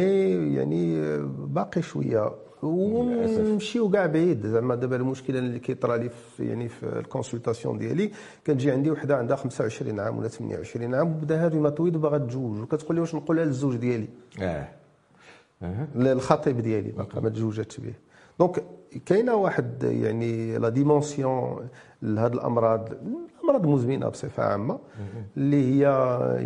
يعني 0.56 1.00
آه، 1.00 1.30
باقي 1.38 1.82
شوية. 1.82 2.32
ونمشيو 2.64 3.90
كاع 3.90 4.06
بعيد. 4.06 4.48
زعما 4.48 4.76
دابا 4.76 4.96
المشكلة 4.96 5.40
اللي 5.40 5.60
كيطرى 5.60 5.98
لي 5.98 6.10
في 6.10 6.46
يعني 6.50 6.70
في 6.70 6.84
ال 7.00 7.06
consultation 7.06 7.78
ديالي 7.78 8.12
كتجي 8.46 8.72
عندي 8.72 8.92
وحدة 8.92 9.18
عندها 9.18 9.36
25 9.36 10.00
عام 10.00 10.18
ولا 10.18 10.28
28 10.28 10.96
عام 10.96 11.08
وبداها 11.12 11.48
الروماتويد 11.48 11.96
وباغا 11.96 12.18
تجوج. 12.18 12.60
وكتقول 12.62 12.96
لي 12.96 13.02
واش 13.02 13.16
نقولها 13.16 13.46
للزوج 13.46 13.76
ديالي؟ 13.76 14.08
آه. 14.42 14.68
آه 15.62 15.88
الخطيب 15.96 16.60
ديالي 16.60 16.92
باقا 16.92 17.20
ما 17.20 17.30
تزوجاتش 17.30 17.80
به 17.80 17.94
donc 18.40 18.64
كاينة 19.06 19.36
واحد 19.36 19.84
يعني 19.84 20.58
la 20.58 20.70
dimension 20.70 21.68
لهاد 22.02 22.34
الأمراض 22.34 22.90
الأمراض 23.38 23.66
المزمنه 23.66 24.10
بصفة 24.10 24.44
عامة 24.44 24.80
اللي 25.38 25.66
هي 25.66 25.82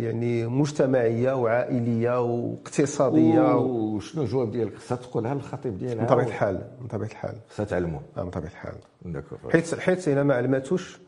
يعني 0.02 0.46
مجتمعية 0.46 1.32
وعائلية 1.32 2.20
واقتصادية. 2.20 3.56
وشنو 3.56 4.22
الجواب 4.22 4.50
ديالك؟ 4.50 4.76
خصها 4.76 4.96
تقولها 4.96 5.34
للخطيب 5.34 5.78
ديالها 5.78 6.02
من 6.02 6.06
طبيعة 6.06 6.26
الحال 6.26 6.60
من 6.80 6.86
طبيعة 6.86 7.08
الحال. 7.08 7.34
خصها 7.48 7.64
تعلمو 7.64 8.00
آه، 8.16 8.22
من 8.22 8.30
طبيعة 8.30 8.50
الحال. 8.50 8.74
حيت 9.50 9.74
حيت 9.74 10.08
الا 10.08 10.22
ما 10.22 10.34
علماتوش 10.34 11.00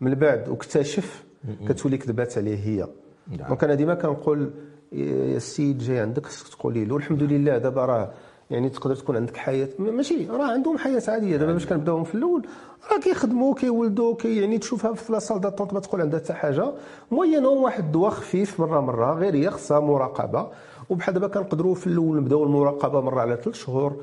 من 0.00 0.14
بعد 0.14 0.48
واكتشف 0.48 1.24
كتولي 1.68 1.98
كذبات 1.98 2.38
عليه 2.38 2.58
هي. 2.58 2.86
نعم. 3.28 3.48
donc 3.48 3.64
أنا 3.64 3.74
ديما 3.74 3.94
كنقول 3.94 4.50
السيد 4.92 5.78
جاي 5.78 5.98
عندك 6.00 6.26
تقولي 6.50 6.84
له. 6.84 6.96
الحمد 6.96 7.22
لله 7.22 7.58
دابا 7.58 7.84
راه 7.84 8.10
يعني 8.50 8.68
تقدر 8.68 8.94
تكون 8.94 9.16
عندك 9.16 9.36
حياة. 9.36 9.68
ماشي 9.78 10.26
راه 10.26 10.52
عندهم 10.52 10.78
حياة 10.78 11.02
عادية. 11.08 11.36
دابا 11.36 11.52
باش 11.52 11.66
كنبداوهم 11.66 12.04
في 12.04 12.14
الأول 12.14 12.46
راه 12.92 12.98
كيخدموا 12.98 13.54
كيولدوا 13.54 14.14
كي 14.14 14.36
يعني 14.40 14.58
تشوفها 14.58 14.92
في 14.92 15.12
la 15.12 15.20
salle 15.20 15.40
d'attente 15.40 15.72
ما 15.72 15.80
تقول 15.80 16.00
عندها 16.00 16.20
حتى 16.20 16.32
حاجة. 16.32 16.72
موينهم 17.10 17.62
واحد 17.62 17.84
الدواء 17.84 18.10
خفيف 18.10 18.60
مرة 18.60 18.80
مرة 18.80 19.14
غير 19.14 19.34
هي 19.34 19.50
خصها 19.50 19.80
مراقبة. 19.80 20.48
وبحال 20.90 21.14
دابا 21.14 21.28
كنقدروا 21.28 21.74
في 21.74 21.86
الأول 21.86 22.16
نبداو 22.16 22.44
المراقبة 22.44 23.00
مرة 23.00 23.20
على 23.20 23.36
ثلاث 23.44 23.56
شهور. 23.56 23.96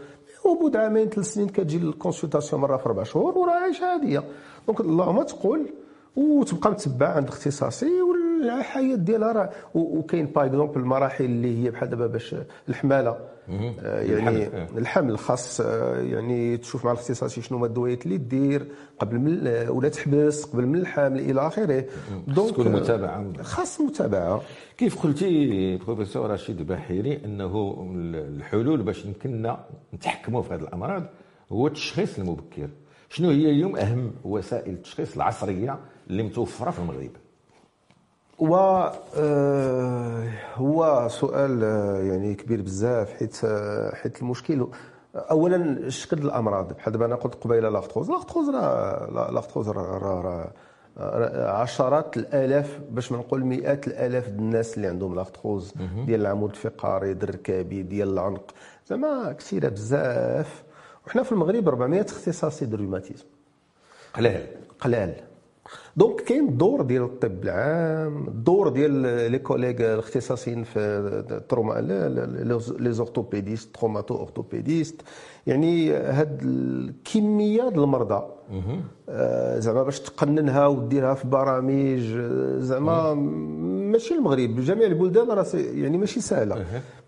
وبعد 0.46 0.76
عامين 0.76 1.10
ثلاث 1.10 1.34
سنين 1.34 1.50
كتجي 1.50 1.78
ال 1.78 1.84
consultation 1.84 2.62
مرة 2.62 2.78
في 2.78 2.86
أربع 2.86 3.04
شهور 3.04 3.38
وراه 3.38 3.54
عايشة 3.54 3.86
عادية. 3.86 4.24
donc 4.68 4.80
اللهم 4.80 5.24
تقول 5.24 5.66
وتبقى 6.16 6.72
متبع 6.72 7.08
عند 7.08 7.28
اختصاصي 7.28 8.02
والحياة 8.42 8.96
ديالها 8.96 9.32
راه 9.32 9.50
وكاين 9.74 10.26
par 10.26 10.46
exemple 10.46 10.80
المراحل 10.80 11.26
اللي 11.26 11.64
هي 11.64 11.72
بحال 11.72 11.90
دابا 11.90 12.08
باش 12.08 12.36
الحماله. 12.70 13.18
آه، 13.50 14.02
يعني 14.02 14.48
الحمل، 14.48 14.56
آه. 14.56 14.68
الحمل 14.78 15.18
خاص 15.18 15.62
آه، 15.62 16.02
يعني 16.02 16.58
تشوف 16.58 16.86
مع 16.86 16.92
الاختصاصي 16.92 17.42
شنو 17.42 17.58
هما 17.58 17.68
الدويات 17.68 18.06
اللي 18.06 18.18
دير 18.18 18.68
قبل 19.00 19.20
من 19.20 19.48
ولا 19.70 19.90
تحبس 19.90 20.44
قبل 20.44 20.66
من 20.66 20.76
الحمل 20.80 21.20
إلى 21.20 21.48
آخره. 21.48 21.86
دونك 22.28 22.52
تكون 22.52 22.72
متابعة. 22.72 23.44
خاص 23.44 23.82
متابعة. 23.82 24.42
كيف 24.78 25.04
قلتي 25.04 25.78
بروفيسور 25.78 26.32
رشيد 26.32 26.60
البحيري 26.60 27.26
إنه 27.26 27.86
الحلول 28.16 28.82
باش 28.82 29.06
يمكننا 29.06 29.66
نتحكموا 29.94 30.42
في 30.42 30.54
هذه 30.54 30.62
الأمراض 30.62 31.04
هو 31.52 31.68
التشخيص 31.68 32.20
المبكر. 32.20 32.70
شنو 33.10 33.30
هي 33.30 33.50
اليوم 33.50 33.76
أهم 33.76 34.12
وسائل 34.24 34.74
التشخيص 34.74 35.16
العصرية 35.16 35.80
اللي 36.10 36.24
متوفرة 36.24 36.72
في 36.72 36.80
المغرب؟ 36.80 37.12
و 38.40 38.56
آه، 39.18 40.28
هو 40.56 41.08
سؤال 41.12 41.64
آه، 41.64 41.98
يعني 42.04 42.36
كبير 42.36 42.62
بزاف 42.62 43.14
حيت 43.14 43.40
آه، 43.46 43.96
حيت 43.96 44.22
المشكل 44.22 44.68
اولا 45.16 45.90
شكل 45.90 46.18
الأمراض. 46.18 46.74
بحال 46.74 46.94
دابا 46.94 47.06
أنا 47.06 47.16
قلت 47.16 47.36
قبيلة 47.36 47.70
l'arthrose 47.70 48.10
l'arthrose 48.10 48.50
راه 48.50 49.10
l'- 49.12 49.32
l'arthrose 49.32 49.70
راه 49.70 49.98
راه- 49.98 50.52
عشرات 51.52 52.18
الآلاف 52.18 52.80
باش 52.92 53.12
ما 53.12 53.18
نقول 53.18 53.46
مئات 53.46 53.88
الآلاف 53.88 54.28
الناس 54.28 54.78
اللي 54.78 54.88
عندهم 54.88 55.16
l'arthrose 55.16 55.74
ديال 56.06 56.22
العمود 56.22 56.50
الفقري 56.50 57.14
ديال 57.14 57.30
الركابي 57.30 57.82
ديال 57.84 58.14
العنق. 58.14 58.52
زعما 58.88 59.32
كثيرة 59.34 59.70
بزاف. 59.70 60.64
وحنا 61.08 61.24
في 61.24 61.32
المغرب 61.32 61.68
400 61.68 62.02
اختصاصي 62.02 62.66
ديال 62.66 62.80
الروماتيزم 62.80 63.26
قلال 64.14 64.46
قلال 64.80 65.14
donc 65.98 66.22
كاين 66.22 66.48
الدور 66.48 66.82
ديال 66.82 67.04
الطب 67.04 67.44
العام 67.44 68.28
الدور 68.28 68.70
ديال 68.70 68.92
les 69.32 69.40
collègues 69.40 69.94
الاختصاصيين 69.94 70.64
في 70.64 70.80
ال 71.32 71.38
trauma 71.38 71.74
les 72.80 72.92
orthopédistes 72.94 73.76
traumato 73.76 74.16
orthopédistes. 74.16 75.02
يعني 75.48 75.94
هاد 75.94 76.42
الكمية 76.44 77.70
ديال 77.70 77.84
المرضى 77.84 78.24
آه، 79.10 79.60
زعما 79.60 79.84
باش 79.84 80.00
تقننها 80.00 80.68
وديرها 80.68 81.14
في 81.14 81.28
برامج 81.28 82.00
زعما 82.60 83.14
ماشي 83.92 84.14
المغرب 84.14 84.56
جميع 84.60 84.88
البلدان 84.88 85.28
راه 85.32 85.46
يعني 85.54 85.98
ماشي 85.98 86.22
سهلة. 86.22 86.56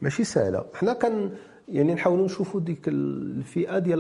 ماشي 0.02 0.24
سهلة. 0.24 0.66
حنا 0.74 0.94
كان 0.94 1.32
يعني 1.68 1.94
نحاولوا 1.94 2.26
نشوفوا 2.26 2.60
ديك 2.62 2.88
الفئة 2.88 3.80
ديال 3.80 4.00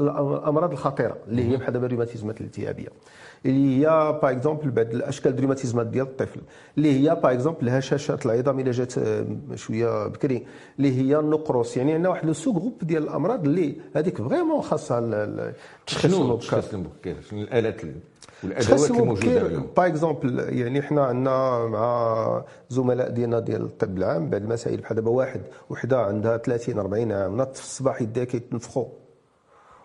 الأمراض 0.00 0.72
الخطيرة 0.72 1.16
اللي 1.28 1.50
هي 1.50 1.56
بحال 1.56 1.72
دابا 1.72 1.86
الروماتيزمات 1.86 2.40
الالتهابية. 2.40 2.88
اللي 3.46 3.86
هي 3.86 4.18
par 4.22 4.30
exemple 4.30 4.70
بعض 4.70 4.86
الأشكال 4.86 5.34
الروماتيزمات 5.34 5.86
ديال 5.86 6.06
الطفل. 6.06 6.40
اللي 6.76 7.00
هي 7.00 7.14
par 7.14 7.32
exemple 7.32 7.68
الهشاشات 7.68 8.26
العظام 8.26 8.60
إلا 8.60 8.70
جات 8.72 8.98
آه، 8.98 9.26
شوية 9.54 10.06
بكري. 10.08 10.46
اللي 10.78 11.00
هي 11.00 11.18
النقرس 11.18 11.76
يعني 11.76 11.92
عندنا 11.92 12.08
واحد 12.08 12.26
le 12.26 12.32
sous-groupe 12.32 12.78
ديال 12.82 13.02
الأمراض 13.02 13.44
اللي 13.44 13.76
هذيك 13.96 14.18
vraiment 14.18 14.62
خاصها 14.62 14.98
التشخيص 14.98 16.14
المبكر 16.72 17.14
شنو؟ 17.30 17.40
الآلات 17.42 17.80
والأدوات 18.44 18.90
الموجوده 18.90 19.46
اليوم؟ 19.46 19.66
par 19.76 19.86
exemple 19.86 20.38
يعني 20.58 20.82
حنا 20.82 21.04
عندنا 21.04 21.66
مع 21.66 22.44
زملاء 22.68 23.10
ديالنا 23.10 23.38
ديال 23.38 23.62
الطب 23.62 23.98
العام 23.98 24.30
بعض 24.30 24.42
المسائل 24.42 24.80
بحال 24.80 24.96
دابا 24.96 25.10
واحد 25.10 25.40
وحدة 25.70 26.00
عندها 26.00 26.36
30 26.36 26.78
40 26.78 27.12
عام 27.12 27.36
ناض 27.36 27.54
في 27.54 27.60
الصباح 27.60 28.02
يديها 28.02 28.24
كيتنفخوا 28.24 28.86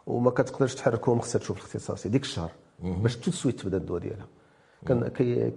وما 0.07 0.31
كتقدرش 0.31 0.75
تحركهم 0.75 1.19
خصها 1.19 1.39
تشوف 1.39 1.57
الاختصاصي 1.57 2.09
ديك 2.09 2.21
الشهر. 2.23 2.51
باش 2.83 3.15
tout 3.15 3.26
de 3.26 3.31
suite 3.31 3.59
تبدا 3.59 3.77
الدواء 3.77 4.01
ديالها. 4.01 4.27
كان 4.87 5.07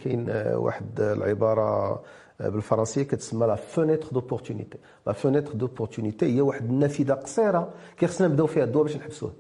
كاين 0.04 0.30
واحد 0.54 1.00
العبارة 1.00 2.02
بالفرنسية 2.40 3.02
كتسمى 3.02 3.46
la 3.46 3.54
fenêtre 3.54 4.08
d'opportunité 4.12 4.78
la 5.06 5.12
fenêtre 5.12 5.52
d'opportunité 5.52 6.36
هي 6.36 6.40
واحد 6.40 6.70
النافذة 6.70 7.14
قصيرة 7.14 7.70
كيخصنا 7.98 8.28
نبداو 8.28 8.46
فيها 8.46 8.64
الدواء 8.64 8.84
باش 8.84 8.96
نحبسوه. 8.96 9.32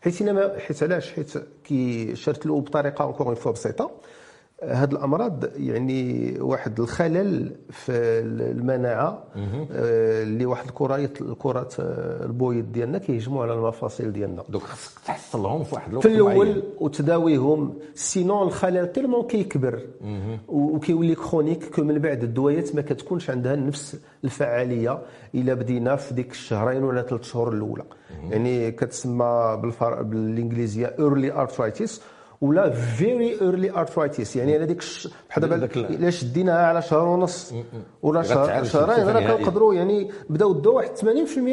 حيت 0.00 0.22
حيت 0.58 0.82
علاش؟ 0.82 1.12
حيت 1.12 1.32
كي 1.64 2.16
شرحت 2.16 2.46
له 2.46 2.60
بطريقة 2.60 3.04
encore 3.04 3.26
une 3.26 3.34
fois 3.34 3.52
بسيطة 3.52 3.90
هاد 4.62 4.92
الأمراض 4.92 5.44
يعني 5.56 6.34
واحد 6.40 6.80
الخلل 6.80 7.52
في 7.70 7.92
المناعة 7.92 9.24
آه، 9.36 10.22
اللي 10.22 10.46
واحد 10.46 10.68
الكرات 10.68 11.20
الكرات 11.20 11.74
آه، 11.80 12.24
البويض 12.24 12.72
ديالنا 12.72 12.98
كيهجموا 12.98 13.42
على 13.42 13.52
المفاصل 13.54 14.12
ديالنا. 14.12 14.42
donc 14.48 14.62
خصك 14.64 14.98
تحصلهم 15.06 15.64
في 15.64 15.74
واحد 15.74 15.90
الوقت 15.90 16.06
في 16.06 16.14
الأول 16.14 16.62
وتداويهم 16.80 17.74
sinon 17.94 18.46
الخلل 18.46 18.92
tellement 18.92 19.26
كيكبر. 19.26 19.80
وكيولي 20.48 21.14
chronique 21.14 21.64
كو 21.74 21.82
من 21.82 21.98
بعد 21.98 22.22
الدويات 22.22 22.74
ما 22.74 22.82
كتكونش 22.82 23.30
عندها 23.30 23.56
نفس 23.56 24.00
الفعالية 24.24 24.98
إلا 25.34 25.54
بدينا 25.54 25.96
في 25.96 26.14
ديك 26.14 26.30
الشهرين 26.30 26.84
ولا 26.84 27.02
ثلاث 27.02 27.22
شهور 27.22 27.52
الأولى. 27.52 27.84
يعني 28.30 28.70
كتسمى 28.70 29.58
بالفر... 29.62 30.02
بالإنجليزية 30.02 30.94
early 30.98 31.32
arthritis 31.32 32.02
ولا 32.40 32.70
very 32.70 33.40
early 33.40 33.70
arthritis 33.70 34.36
يعني 34.36 34.56
أنا 34.56 34.64
ديك 34.64 34.84
بحال 35.30 35.48
دابا 35.48 35.68
إلا 35.76 36.10
شديناها 36.10 36.66
على 36.66 36.82
شهر 36.82 37.08
ونص 37.08 37.54
ولا 38.02 38.22
شهر 38.22 38.64
شهرين 38.64 39.08
راه 39.08 39.36
كنقدروا 39.36 39.74
يعني 39.74 40.10
بداو 40.30 40.52
داو 40.52 40.76
واحد 40.76 40.90
80% 40.96 41.04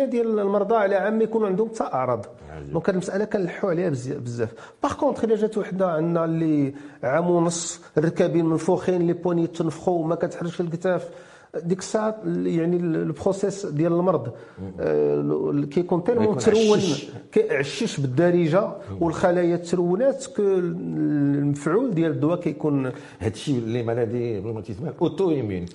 ديال 0.10 0.40
المرضى 0.40 0.76
على 0.76 0.96
عام 0.96 1.22
يكونوا 1.22 1.48
عندهم 1.48 1.70
حتى 1.70 1.84
أعراض. 1.84 2.26
donc 2.72 2.90
هذه 2.90 2.94
المسألة 2.94 3.26
كنلحوا 3.26 3.70
عليها 3.70 3.90
بزاف. 3.90 4.50
باغ 4.84 4.94
كونتخ 4.94 5.24
إلا 5.24 5.36
جات 5.36 5.58
وحدة 5.58 5.88
عندنا 5.92 6.26
اللي 6.26 6.74
عام 7.04 7.30
ونص 7.30 7.82
الركابين 7.98 8.46
منفوخين 8.46 9.08
لي 9.08 9.14
بوني 9.14 9.48
تنفخوا 9.48 10.00
وما 10.00 10.16
كتحركش 10.16 10.62
الكتاف 10.62 11.10
ديك 11.64 11.80
الساعة 11.80 12.16
يعني 12.46 12.76
البروسيس 12.78 13.66
ديال 13.66 13.94
المرض. 13.94 14.30
كيكون 15.70 16.04
تيرمون 16.04 16.38
ترون 16.38 16.80
كيعشش 17.32 18.00
بالدارجة 18.00 18.70
والخلايا 19.00 19.56
ترونات 19.58 20.26
المفعول 20.40 21.94
ديال 21.94 22.12
الدواء 22.12 22.40
كيكون 22.40 22.92
هادشي 23.20 23.52
اللي 23.52 23.84
مالادي 23.84 24.40
روماتيزمال 24.40 24.94
اوتو 25.02 25.32
ايمين 25.32 25.66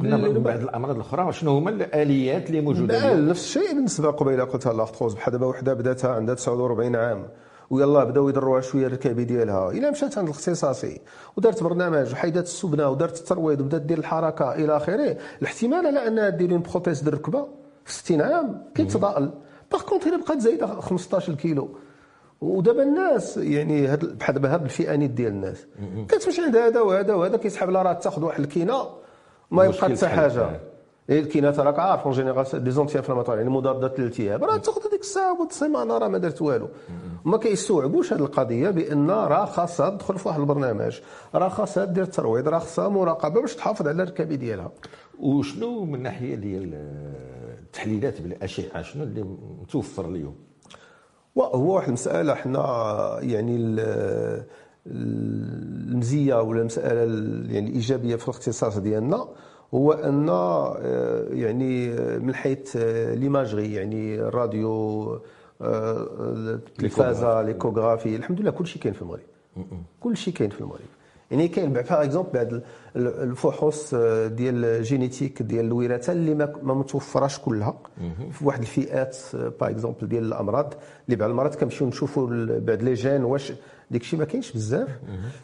قلنا 0.00 0.16
من 0.16 0.42
بعض 0.42 0.60
الأمراض 0.60 0.94
الأخرى 0.94 1.32
شنو 1.32 1.50
هما 1.50 1.70
الآليات 1.70 2.46
اللي 2.50 2.60
موجودة 2.60 3.14
لا 3.14 3.20
نفس 3.30 3.44
الشيء 3.56 3.74
بالنسبة 3.74 4.10
قبيله 4.10 4.44
قلتها 4.44 4.72
لاختروز 4.72 5.14
بحال 5.14 5.32
دابا 5.32 5.46
وحدة 5.46 5.74
بدأتها 5.74 6.14
عندها 6.14 6.34
49 6.34 6.96
عام. 6.96 7.22
ويلا 7.70 8.04
بداو 8.04 8.28
يضروها 8.28 8.60
شوية 8.60 8.86
الركابي 8.86 9.24
ديالها. 9.24 9.70
إلا 9.70 9.90
مشات 9.90 10.18
عند 10.18 10.28
الاختصاصي 10.28 11.00
ودارت 11.36 11.62
برنامج 11.62 12.12
وحيدات 12.12 12.44
السمنة 12.44 12.88
ودارت 12.88 13.18
الترويض 13.18 13.60
وبدات 13.60 13.82
دير 13.82 13.98
الحركة 13.98 14.54
إلى 14.54 14.76
آخره. 14.76 15.16
الاحتمال 15.42 15.86
على 15.86 16.06
انها 16.06 16.28
دير 16.28 16.52
une 16.52 16.62
prothèse 16.62 17.00
ديال 17.00 17.14
الركبه 17.14 17.46
في 17.84 17.92
60 17.92 18.20
عام 18.20 18.64
كيتضاءل. 18.74 19.30
par 19.72 19.82
contre 19.82 20.06
الا 20.06 20.16
بقات 20.16 20.40
زايدة 20.40 20.66
15 20.66 21.34
كيلو 21.34 21.68
ودابا 22.40 22.82
الناس 22.82 23.36
يعني 23.36 23.86
هاد 23.86 24.18
بحال 24.18 24.34
دابا 24.34 24.54
هاد 24.54 24.62
الفئانيت 24.62 25.10
ديال 25.10 25.32
الناس. 25.32 25.66
كتمشي 26.08 26.42
عند 26.42 26.56
هذا 26.56 26.80
وهذا 26.80 27.14
وهذا 27.14 27.36
كيسحب 27.36 27.70
لها 27.70 27.82
راه 27.82 27.92
تاخذ 27.92 28.24
واحد 28.24 28.40
الكينة 28.40 28.88
ما 29.50 29.64
يبقى 29.64 29.78
حتى 29.78 30.08
حاجة. 30.08 30.60
إيه، 31.10 31.20
الكينات 31.20 31.58
راك 31.58 31.78
عارف 31.78 32.04
en 32.04 32.12
général 32.12 32.64
des 32.64 32.70
anti-inflammatoires 32.70 33.38
يعني 33.38 33.50
مضادات 33.50 34.00
للالتهاب 34.00 34.44
راه 34.44 34.56
تاخذ 34.56 34.86
هذيك 34.88 35.00
الساعة 35.00 35.40
والسيمانه 35.40 35.98
راه 35.98 36.08
ما 36.08 36.18
درت 36.18 36.42
والو 36.42 36.68
ما 37.24 37.38
كيستوعبوش 37.38 38.12
هذه 38.12 38.20
القضية 38.20 38.70
بان 38.70 39.10
راه 39.10 39.44
خاصها 39.44 39.90
تدخل 39.90 40.18
في 40.18 40.28
واحد 40.28 40.40
البرنامج 40.40 41.00
راه 41.34 41.48
خاصها 41.48 41.84
دير 41.84 42.04
ترويض 42.04 42.48
راه 42.48 42.58
خاصها 42.58 42.88
مراقبه 42.88 43.40
باش 43.40 43.54
تحافظ 43.54 43.88
على 43.88 44.02
الركابي 44.02 44.36
ديالها 44.36 44.72
وشنو 45.20 45.84
من 45.84 45.94
الناحيه 45.94 46.34
ديال 46.34 46.74
التحليلات 47.62 48.20
بالاشعه 48.20 48.82
شنو 48.82 49.02
اللي 49.02 49.22
متوفر 49.62 50.08
اليوم 50.08 50.34
هو 51.38 51.74
واحد 51.74 51.88
المساله 51.88 52.34
حنا 52.34 53.18
يعني 53.20 53.56
المزيه 54.86 56.42
ولا 56.42 56.60
المساله 56.60 57.00
يعني 57.52 57.68
الايجابيه 57.70 58.16
في 58.16 58.24
الاختصاص 58.24 58.78
ديالنا 58.78 59.28
هو 59.74 59.92
أن 59.92 60.28
آه، 60.28 61.26
يعني 61.30 61.92
آه، 61.92 62.18
من 62.18 62.34
حيث 62.34 62.76
آه، 62.76 63.14
ليماجري 63.14 63.74
يعني 63.74 64.20
الراديو 64.20 65.20
التلفازه 65.62 67.42
l'échographie 67.42 68.16
الحمد 68.16 68.40
لله 68.40 68.50
كل 68.50 68.66
شيء 68.66 68.82
كاين 68.82 68.94
في 68.94 69.02
المغرب. 69.02 69.20
كل 70.00 70.16
شيء 70.16 70.34
كاين 70.34 70.50
في 70.50 70.60
المغرب. 70.60 70.80
يعني 71.30 71.48
كاين 71.48 71.72
par 71.72 72.02
exemple 72.02 72.30
بعض 72.34 72.60
الفحوص 72.96 73.94
ديال 74.26 74.82
génétique 74.82 75.42
ديال 75.42 75.64
الوراثة 75.64 76.12
اللي 76.12 76.34
ما 76.34 76.74
متوفراش 76.74 77.38
كلها. 77.38 77.78
في 78.32 78.44
واحد 78.44 78.60
الفئات 78.60 79.16
par 79.34 79.70
exemple 79.70 80.08
ديال 80.08 80.24
الأمراض 80.24 80.74
اللي 81.06 81.16
بعض 81.16 81.30
المرات 81.30 81.54
كنمشيو 81.54 81.86
نشوفوا 81.86 82.26
بعض 82.58 82.82
les 82.82 82.94
gènes 82.94 83.24
واش 83.24 83.52
داك 83.90 84.00
الشيء 84.00 84.18
ما 84.18 84.24
كاينش 84.24 84.52
بزاف. 84.52 84.88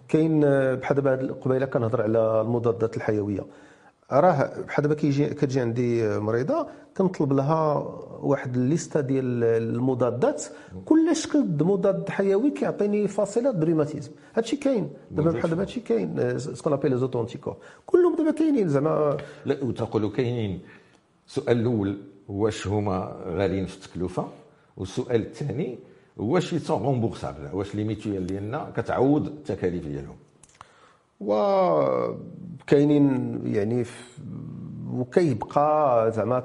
كاين 0.09 0.41
بحال 0.75 0.97
دابا 0.97 1.33
قبيلة 1.33 1.67
كنهضر 1.67 2.03
على 2.03 2.41
المضادات 2.41 2.97
الحيوية. 2.97 3.45
راه 4.21 4.61
بحال 4.69 4.83
دابا 4.83 4.95
كيجي 4.95 5.27
كتجي 5.27 5.61
عندي 5.61 6.19
مريضة 6.19 6.67
كنطلب 6.97 7.33
لها 7.33 7.75
واحد 8.23 8.57
الليستة 8.57 9.01
ديال 9.01 9.45
المضادات. 9.45 10.45
كل 10.85 11.17
شكل 11.17 11.45
مضاد 11.61 12.09
حيوي 12.09 12.51
كيعطيني 12.51 13.09
فاصلة 13.09 13.51
de 13.51 13.60
rhumatisme. 13.60 14.11
هادشي 14.35 14.57
كاين. 14.57 14.91
دابا 15.11 15.31
بحال 15.31 15.51
دابا 15.51 15.63
هادشي 15.63 15.81
كاين. 15.81 16.39
ce 16.39 16.48
qu'on 16.48 16.73
appelle 16.73 16.97
les 16.97 17.07
auto-anticorps 17.07 17.57
كلهم 17.87 18.17
دابا 18.17 18.31
كاينين 18.31 18.69
زعما. 18.69 19.17
لا 19.47 19.65
وتقولوا 19.65 20.11
كاينين. 20.11 20.61
السؤال 21.27 21.61
الأول 21.61 21.99
واش 22.29 22.67
هما 22.67 23.17
غاليين 23.27 23.67
في 23.67 23.77
التكلفة؟ 23.77 24.29
والسؤال 24.77 25.21
الثاني 25.21 25.79
واش 26.17 26.53
ils 26.53 26.66
sont 26.66 26.83
remboursables 26.83 27.49
واش 27.53 27.75
les 27.75 27.85
mutuelles 27.85 28.27
ديالنا 28.27 28.73
كتعوض 28.77 29.27
التكاليف 29.27 29.87
ديالهم؟ 29.87 30.17
وكاينين 31.27 33.41
يعني 33.47 33.85
وكيبقى 34.93 36.11
زعما 36.13 36.45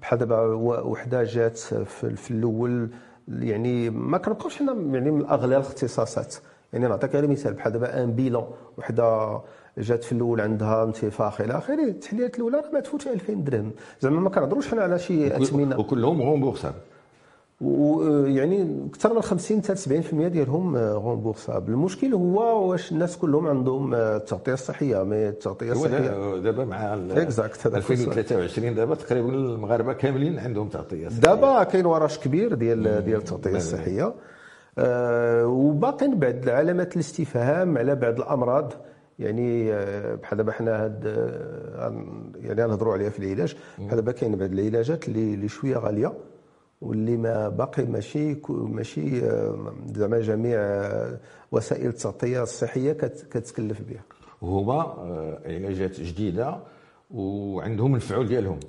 بحال 0.00 0.18
دابا 0.18 0.40
وحده 0.82 1.22
جات 1.22 1.58
في, 1.58 2.30
الأول. 2.30 2.88
يعني 3.28 3.90
ما 3.90 4.18
كنبقاوش 4.18 4.56
حنا 4.56 4.72
يعني 4.72 5.10
من 5.10 5.26
اغلى 5.26 5.56
الاختصاصات. 5.56 6.34
يعني 6.72 6.88
نعطيك 6.88 7.14
غير 7.14 7.28
مثال 7.28 7.54
بحال 7.54 7.72
دابا 7.72 8.02
un 8.04 8.12
bilan 8.12 8.44
وحده 8.78 9.40
جات 9.78 10.04
في 10.04 10.12
الأول 10.12 10.40
عندها 10.40 10.84
انتفاخ 10.84 11.40
إلى 11.40 11.58
اخره 11.58 11.84
التحليلات 11.84 12.36
الاولى 12.36 12.56
راه 12.56 12.70
ما 12.72 12.80
تفوتش 12.80 13.08
2000 13.08 13.32
درهم. 13.32 13.70
زعما 14.00 14.20
ما 14.20 14.30
كنهضروش 14.30 14.68
حنا 14.68 14.82
على 14.82 14.98
شي 14.98 15.36
اثمنه 15.36 15.78
وكلهم 15.80 16.22
remboursables 16.22 16.76
ويعني 17.60 18.86
أكثر 18.90 19.14
من 19.14 19.22
50 19.22 19.62
حتى 19.62 20.02
70% 20.02 20.14
ديالهم 20.14 20.76
remboursables 20.76 21.72
المشكل 21.72 22.14
هو 22.14 22.70
واش 22.70 22.92
الناس 22.92 23.16
كلهم 23.16 23.46
عندهم 23.46 23.94
التغطية 23.94 24.52
الصحية. 24.52 25.02
mais 25.04 25.28
التغطية 25.28 25.72
الصحية. 25.72 26.36
دابا 26.38 26.64
مع 26.64 26.94
2023 27.78 28.74
دابا 28.74 28.94
تقريبا 28.94 29.28
المغاربة 29.28 29.92
كاملين 29.92 30.38
عندهم 30.38 30.68
تغطية 30.68 31.08
صحية. 31.08 31.20
دابا 31.20 31.62
كاين 31.62 31.86
وراش 31.86 32.18
كبير 32.18 32.54
ديال 32.54 33.04
ديال 33.04 33.18
التغطية 33.18 33.56
الصحية. 33.56 34.14
آه، 34.78 35.46
وباقين 35.46 36.18
بعض 36.18 36.48
علامات 36.48 36.94
الاستفهام 36.94 37.78
على 37.78 37.94
بعض 37.94 38.20
الأمراض. 38.20 38.72
يعني 39.18 39.72
آه، 39.72 40.14
بحال 40.14 40.38
دابا 40.38 40.52
حنا 40.52 40.84
هاد 40.84 41.06
آه، 41.06 42.04
يعني 42.40 42.62
نهضروا 42.62 42.92
عليها 42.92 43.10
في 43.10 43.18
العلاج. 43.18 43.56
بحال 43.78 43.96
دابا 43.96 44.12
كاين 44.12 44.36
بعض 44.36 44.52
العلاجات 44.52 45.08
اللي 45.08 45.48
شوية 45.48 45.76
غالية. 45.76 46.12
واللي 46.84 47.16
ما 47.16 47.48
باقي 47.48 47.84
ماشي 47.84 48.36
ماشي 48.48 49.20
زعما 49.94 50.20
جميع 50.20 50.58
وسائل 51.52 51.86
التغطية 51.86 52.42
الصحية 52.42 52.92
كتكلف 53.30 53.80
بها. 53.82 54.02
وهما 54.42 54.82
علاجات 55.46 56.00
جديدة 56.00 56.58
وعندهم 57.10 57.94
الفعول 57.94 58.28
ديالهم. 58.28 58.60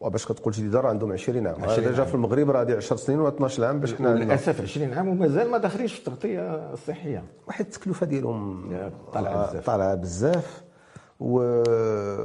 وباش 0.00 0.26
كتقول 0.26 0.52
جديدة 0.52 0.80
راه 0.80 0.88
عندهم 0.88 1.12
20 1.12 1.46
عام. 1.46 1.64
هذا 1.64 1.92
جا 1.92 2.04
في 2.04 2.14
المغرب 2.14 2.50
راه 2.50 2.76
10 2.76 2.96
سنين 2.96 3.20
و 3.20 3.28
12 3.28 3.64
عام 3.64 3.80
باش 3.80 3.94
حنا 3.94 4.08
للاسف 4.08 4.60
20 4.60 4.92
عام 4.94 5.08
ومازال 5.08 5.50
ما 5.50 5.58
داخلينش 5.58 5.92
في 5.92 5.98
التغطية 5.98 6.72
الصحية. 6.72 7.24
واحد 7.46 7.64
التكلفة 7.64 8.06
ديالهم 8.06 8.70
طالعة 9.12 9.50
بزاف. 9.50 9.66
طالعة 9.66 9.94
بزاف. 9.94 10.62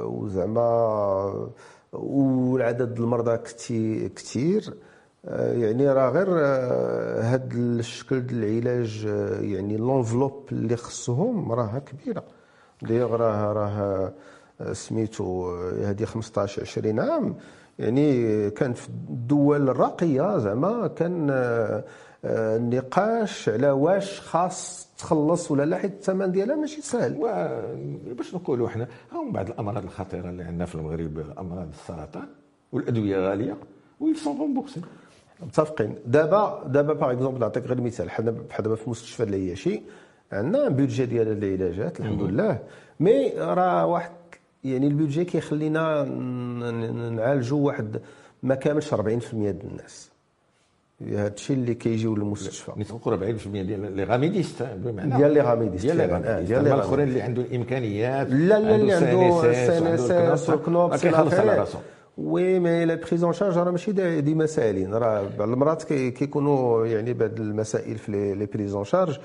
وزعما 0.06 1.49
والعدد 1.93 2.99
المرضى 2.99 3.38
كثير 4.15 4.63
آه، 4.67 4.90
يعني 5.23 5.89
راه 5.89 6.10
غير 6.10 6.29
هذا 6.29 7.43
آه، 7.43 7.79
الشكل 7.79 8.19
ديال 8.21 8.43
العلاج 8.43 9.05
آه، 9.07 9.41
يعني 9.41 9.77
لونفلوب 9.77 10.45
اللي 10.51 10.75
خصهم 10.75 11.51
راها 11.51 11.79
كبيرة. 11.79 12.23
دايوغ 12.81 13.15
راه 13.15 13.53
راه 13.53 14.13
سميتو 14.73 15.55
هذه 15.84 16.03
15 16.05 16.62
20 16.62 16.99
عام. 16.99 17.36
يعني 17.79 18.49
كان 18.49 18.73
في 18.73 18.89
الدول 18.89 19.69
الراقية 19.69 20.38
زعما 20.38 20.88
كان 20.88 21.27
النقاش 22.25 23.49
على 23.49 23.71
واش 23.71 24.21
خاص 24.21 24.89
تخلص 24.97 25.51
ولا 25.51 25.63
لا 25.63 25.77
حيت 25.77 25.91
الثمن 25.91 26.31
ديالها 26.31 26.55
ماشي 26.55 26.81
سهل. 26.81 27.13
باش 28.17 28.36
نقولوا 28.36 28.69
حنا 28.69 28.88
هم 29.12 29.31
بعض 29.31 29.49
الأمراض 29.49 29.84
الخطيرة 29.84 30.29
اللي 30.29 30.43
عندنا 30.43 30.65
في 30.65 30.75
المغرب 30.75 31.25
أمراض 31.39 31.67
السرطان 31.67 32.27
والأدوية 32.71 33.17
غاليه 33.29 33.57
و 34.00 34.04
ils 34.04 34.18
sont 34.18 34.38
remboursés 34.38 34.82
متفقين. 35.41 35.95
دابا 36.06 36.63
دابا 36.67 36.93
par 36.93 37.12
exemple 37.12 37.39
نعطيك 37.39 37.65
غير 37.65 37.82
مثال. 37.82 38.10
حنا 38.10 38.32
بحال 38.32 38.63
دابا 38.63 38.75
في 38.75 38.89
مستشفى 38.89 39.23
العياشي 39.23 39.82
عندنا 40.32 40.69
budget 40.69 41.06
ديال 41.06 41.43
العلاجات 41.43 41.99
الحمد 41.99 42.21
لله 42.21 42.60
mais 43.00 43.30
راه 43.38 43.86
واحد 43.86 44.12
يعني 44.63 44.88
ال 44.88 44.93
budget 44.93 45.26
كيخلينا 45.25 46.04
نعالجوا 47.15 47.65
واحد 47.65 48.01
ما 48.43 48.56
كاملش 48.56 48.93
40% 48.93 48.97
ديال 49.34 49.56
الناس. 49.71 50.12
هذا 51.01 51.27
الشيء 51.27 51.56
اللي 51.56 51.73
كيجيو 51.73 52.15
للمستشفى. 52.15 52.71
نتوقعوا 52.77 53.17
40% 53.17 53.47
ديال 53.47 53.95
les 53.95 54.04
ramedistes 54.04 54.63
بمعنى 54.63 55.17
ديال 55.17 55.32
les 55.34 55.41
ramedistes 55.41 55.86
ديال 55.86 55.97
les 55.97 56.06
ramedistes 56.06 56.52
الاخرين 56.51 57.08
اللي 57.08 57.21
عنده 57.21 57.41
الإمكانيات 57.41 58.27
لا 58.30 58.60
لا 58.60 58.75
اللي 58.75 58.93
عنده 58.93 59.41
CNSS 59.41 61.02
كيخلص 61.01 61.34
على 61.34 61.58
راسو. 61.58 61.77
Oui 62.17 62.60
mais 62.60 62.86
la 62.86 62.95
prise 62.95 63.23
en 63.23 63.34
charge 63.34 63.58
راه 63.58 63.71
ماشي 63.71 64.21
ديما 64.21 64.45
ساهلين 64.45 64.93
راه 64.93 65.30
بعض 65.39 65.50
المرات 65.50 65.84
كيكونوا 65.93 66.86
يعني 66.86 67.13
بعض 67.13 67.39
المسائل 67.39 67.97
في 67.97 68.36
les 68.36 68.45
prises 68.45 68.74
en 68.74 68.84
charge 68.84 69.19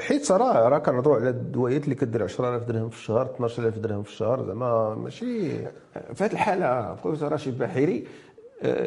حيت 0.00 0.32
راه 0.32 0.68
راه 0.68 0.78
كنهضروا 0.78 1.16
على 1.16 1.28
الدويات 1.30 1.84
اللي 1.84 1.94
كدير 1.94 2.22
10000 2.22 2.64
درهم 2.64 2.88
في 2.88 2.96
الشهر 2.96 3.22
12000 3.22 3.78
درهم 3.78 4.02
في 4.02 4.10
الشهر 4.10 4.46
زعما 4.46 4.94
ماشي 4.94 5.48
في 6.14 6.24
هذه 6.24 6.32
الحاله 6.32 6.96
بروفيسور 7.02 7.32
رشيد 7.32 7.58
بحيري 7.58 8.04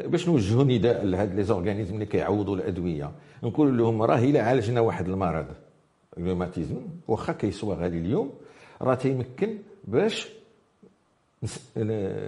باش 0.05 0.29
نوجهوا 0.29 0.63
نداء 0.63 1.05
لهاد 1.05 1.35
les 1.35 1.43
organismes 1.43 1.93
اللي 1.93 2.05
كيعوضوا 2.05 2.55
الأدوية. 2.55 3.11
نقول 3.43 3.77
لهم 3.77 4.01
راه 4.01 4.19
إلا 4.19 4.41
عالجنا 4.41 4.81
واحد 4.81 5.09
المرض. 5.09 5.45
الروماتيزم 6.17 6.75
واخا 7.07 7.33
كيسوى 7.33 7.75
غالي 7.75 7.97
اليوم 7.97 8.29
راه 8.81 8.95
تيمكن 8.95 9.57
باش 9.87 10.29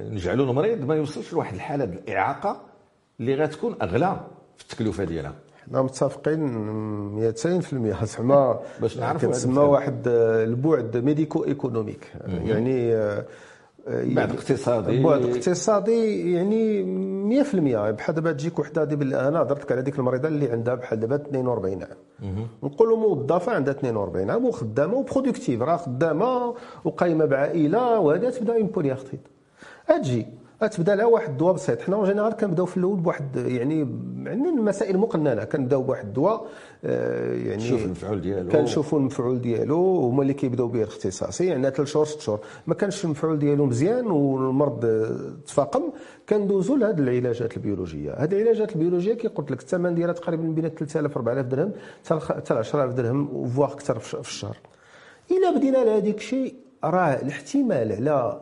نجعلوا 0.10 0.45
المريض 0.45 0.86
ما 0.86 0.95
يوصلش 0.95 1.34
لواحد 1.34 1.54
الحالة 1.54 1.84
الاعاقه 1.84 2.62
اللي 3.19 3.36
غتكون 3.36 3.76
أغلى 3.82 4.19
في 4.58 4.63
التكلفة 4.63 5.04
ديالها. 5.04 5.34
حنا 5.67 5.82
متفقين 5.82 7.34
200% 7.34 8.04
زعما 8.04 8.60
باش 8.82 8.97
نعرفوا 8.97 9.30
كتسمى 9.30 9.60
واحد 9.60 10.08
البعد 10.08 10.97
médico-économique. 10.98 12.13
يعني 12.28 12.95
بعد 13.88 14.32
اقتصادي. 14.32 15.04
بعد 15.04 15.26
اقتصادي 15.26 16.32
يعني 16.34 16.84
100% 17.43 17.56
بحال 17.91 18.15
دابا 18.15 18.32
تجيك 18.32 18.60
وحدة 18.60 18.84
دابا 18.84 19.28
أنا 19.28 19.41
هضرتك 19.41 19.72
على 19.72 19.82
ديك 19.82 20.00
المريضة 20.00 20.28
اللي 20.28 20.52
عندها 20.52 20.76
بحال 20.76 21.00
دابا 21.00 21.15
42 21.15 21.84
عام. 21.84 21.98
نقولوا 22.63 22.98
موظفه 22.98 23.52
عندها 23.52 23.74
42 23.74 24.30
عام 24.30 24.46
وخدامة 24.46 24.93
و 24.98 25.03
productive 25.03 25.62
راه 25.62 25.78
خدامة 25.78 26.56
وقايمة 26.84 27.26
بعائلة 27.26 28.00
وهذه 28.00 28.30
تبدأ 28.30 28.54
une 28.54 28.68
polyarthrite. 28.68 30.26
تبدا 30.67 30.95
لها 30.95 31.06
واحد 31.06 31.30
الدواء 31.30 31.54
بسيط. 31.54 31.82
حنا 31.82 31.95
en 31.96 32.06
général 32.06 32.34
كنبداو 32.34 32.65
في 32.65 32.78
الأول 32.78 32.97
بواحد 32.97 33.36
يعني 33.36 33.80
يعني 34.23 34.49
المسائل 34.49 34.97
مقننة. 34.97 35.43
كنبداو 35.43 35.84
بواحد 35.84 36.06
الدواء 36.06 36.45
آه، 36.86 37.34
يعني 37.34 37.62
شوف 37.62 37.86
المفعول 37.86 38.21
ديالو. 38.21 38.49
كنشوفوا 38.49 38.99
المفعول 38.99 39.41
ديالو. 39.41 39.99
هما 39.99 40.21
اللي 40.21 40.34
كيبداو 40.34 40.67
به 40.67 40.84
الاختصاصي 40.84 41.45
يعني 41.45 41.71
ثلاث 41.71 41.88
شهور 41.88 42.06
ست 42.06 42.19
شهور. 42.19 42.39
ما 42.67 42.73
كانش 42.73 43.06
المفعول 43.06 43.39
ديالو 43.39 43.65
مزيان 43.65 44.08
والمرض 44.08 45.08
تفاقم. 45.47 45.84
كندوزوا 46.30 46.78
لهاد 46.78 46.99
العلاجات 46.99 47.58
البيولوجية. 47.58 48.12
هاد 48.12 48.34
العلاجات 48.34 48.76
البيولوجية 48.76 49.13
كي 49.13 49.28
قلت 49.28 49.52
لك 49.52 49.60
الثمن 49.62 49.95
ديالها 49.95 50.13
تقريبا 50.13 50.43
بين 50.43 50.69
3000 50.69 51.17
4000 51.17 51.45
درهم 51.45 51.71
حتى 52.10 52.54
10000 52.54 52.93
درهم 52.93 53.47
فواغ 53.47 53.73
أكثر 53.73 53.99
في 53.99 54.19
الشهر. 54.19 54.58
إلا 55.32 55.58
بدينا 55.58 55.78
لهذيك 55.78 56.17
الشيء 56.17 56.56
راه 56.84 57.13
الاحتمال 57.21 57.91
على 57.91 58.41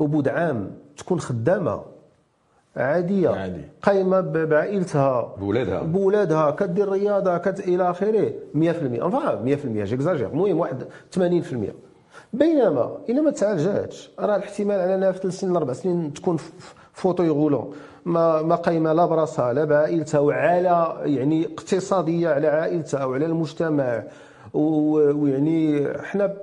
عبود 0.00 0.28
عام 0.28 0.70
تكون 0.96 1.20
خدامة 1.20 1.82
عادية 2.76 3.30
عادي. 3.30 3.64
قايمة 3.82 4.20
بعائلتها 4.20 5.34
بولادها. 5.40 5.82
بولادها 5.82 6.50
كدير 6.50 6.88
رياضة 6.88 7.38
كت 7.38 7.60
إلى 7.60 7.90
آخره. 7.90 8.32
100% 8.54 9.02
انفا 9.04 9.42
100% 9.44 9.84
جيكزاجير 9.84 10.28
المهم 10.28 10.58
واحد 10.58 10.84
80% 11.14 11.74
بينما 12.32 12.96
إلا 13.08 13.22
ما 13.22 13.30
تعالجاتش. 13.30 14.10
راه 14.18 14.36
الاحتمال 14.36 14.80
على 14.80 14.94
انها 14.94 15.12
في 15.12 15.18
ثلاث 15.18 15.40
سنين 15.40 15.56
أربع 15.56 15.72
سنين 15.72 16.12
تكون 16.12 16.36
fauteuil 16.92 17.22
roulant. 17.22 17.74
ما 18.04 18.42
ما 18.42 18.54
قايمة 18.54 18.92
لا 18.92 19.06
براسها 19.06 19.52
لا 19.52 19.64
بعائلتها 19.64 20.18
وعلى 20.18 20.96
يعني 21.04 21.46
اقتصادية 21.46 22.28
على 22.28 22.46
عائلتها 22.46 23.04
وعلى 23.04 23.26
المجتمع. 23.26 24.02
ويعني 24.54 25.88
حنا 25.98 26.36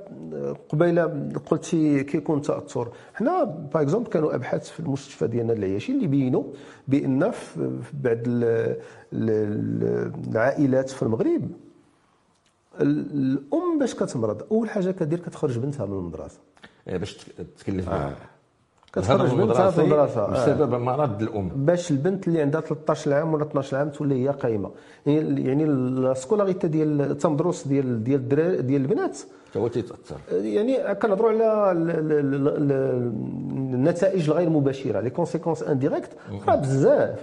قبيلة 0.69 1.30
قلتي 1.52 2.04
كيكون 2.04 2.41
تأثر. 2.41 2.91
حنا 3.13 3.43
par 3.43 3.82
exemple 3.82 4.10
كانوا 4.10 4.36
أبحاث 4.36 4.69
في 4.69 4.80
المستشفى 4.80 5.28
ديالنا 5.28 5.54
العياشي 5.54 5.91
اللي 5.91 6.08
بينوا 6.08 6.43
بأن 6.88 7.32
في 7.32 7.69
بعض 7.93 8.17
العائلات 9.13 10.89
في 10.89 11.04
المغرب 11.04 11.52
الأم 12.82 13.80
باش 13.80 13.95
كتمرض 13.95 14.43
أول 14.52 14.69
حاجة 14.69 14.91
كدير 14.91 15.19
كتخرج 15.19 15.60
بنتها 15.60 15.86
من 15.86 15.98
المدرسة. 15.98 16.39
إيه، 16.88 16.98
باش 16.98 17.17
تكلف 17.60 17.89
آه. 17.89 18.15
كتخرج 18.93 19.34
بنتها 19.34 19.71
في 19.71 19.82
المدرسة 19.82 20.28
بسبب 20.28 20.75
مرض 20.75 21.21
الأم. 21.21 21.49
باش 21.56 21.91
البنت 21.91 22.28
اللي 22.28 22.41
عندها 22.41 22.62
13 22.62 23.13
عام 23.13 23.34
ولا 23.34 23.43
12 23.43 23.78
عام 23.78 23.89
تولي 23.89 24.23
هي 24.23 24.30
قايمة. 24.30 24.71
يعني 25.06 25.63
ال 25.65 25.76
scolarité 25.76 26.67
ديال 26.67 27.02
التمدرس 27.02 27.67
ديال 27.67 28.04
ديال 28.04 28.19
الدراري 28.19 28.62
ديال 28.62 28.82
البنات. 28.82 29.19
هو 29.58 29.67
تيتأثر. 29.67 30.15
يعني 30.32 30.95
كنهضروا 30.95 31.30
على 31.30 31.78
النتائج 33.62 34.30
الغير 34.30 34.49
مباشرة. 34.49 34.99
les 35.00 35.10
conséquences 35.10 35.63
indirectes 35.63 36.10
راه 36.47 36.56
بزاف. 36.56 37.19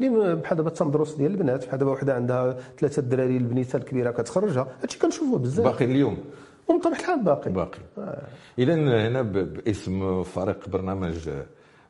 بحال 0.00 0.56
دابا 0.56 0.68
التمدرس 0.68 1.14
ديال 1.14 1.30
البنات 1.30 1.66
بحال 1.66 1.78
دابا 1.78 1.90
وحدة 1.90 2.14
عندها 2.14 2.56
ثلاثة 2.78 3.00
الدراري 3.00 3.36
البنيتة 3.36 3.76
الكبيرة 3.76 4.10
كتخرجها 4.10 4.66
هادشي 4.82 4.98
كنشوفوه 4.98 5.38
بزاف. 5.38 5.66
باقي 5.66 5.84
اليوم. 5.84 6.16
الحال 6.70 7.24
باقي 7.24 7.50
باقي. 7.50 7.78
آه. 7.98 8.22
اذا 8.58 8.74
هنا 9.08 9.22
باسم 9.22 10.22
فريق 10.22 10.68
برنامج 10.68 11.30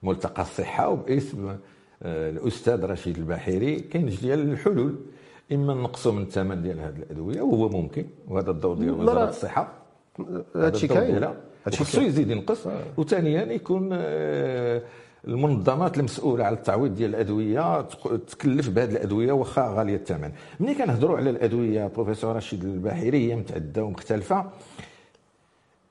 ملتقى 0.02 0.42
الصحة 0.42 0.88
وباسم 0.88 1.48
آه، 2.02 2.30
الأستاذ 2.30 2.84
رشيد 2.84 3.18
البحيري 3.18 3.80
كاين 3.80 4.06
ديال 4.06 4.52
الحلول. 4.52 4.94
إما 5.52 5.74
نقصوا 5.74 6.12
من 6.12 6.22
الثمن 6.22 6.62
ديال 6.62 6.80
هذه 6.80 6.96
الأدوية 6.96 7.40
وهو 7.40 7.68
ممكن. 7.68 8.06
وهذا 8.28 8.50
الدور 8.50 8.76
ديال 8.76 8.90
وزارة 8.90 9.28
الصحة. 9.28 9.72
هادشي 10.56 10.88
كاين. 10.88 11.34
خصو 11.66 12.00
يزيد 12.00 12.30
ينقص. 12.30 12.66
آه. 12.66 12.82
وثانيا 12.96 13.42
يكون 13.42 13.88
المنظمات 15.28 15.98
المسؤولة 15.98 16.44
على 16.44 16.56
التعويض 16.56 16.94
ديال 16.94 17.10
الأدوية 17.10 17.82
تكلف 18.28 18.68
بهذه 18.68 18.90
الأدوية 18.90 19.32
واخا 19.32 19.74
غالية 19.76 19.96
الثمن. 19.96 20.32
ملي 20.60 20.74
كنهضروا 20.74 21.16
على 21.16 21.30
الأدوية 21.30 21.86
بروفيسور 21.86 22.36
رشيد 22.36 22.64
الباحري 22.64 23.30
هي 23.30 23.36
متعدده 23.36 23.84
ومختلفة. 23.84 24.50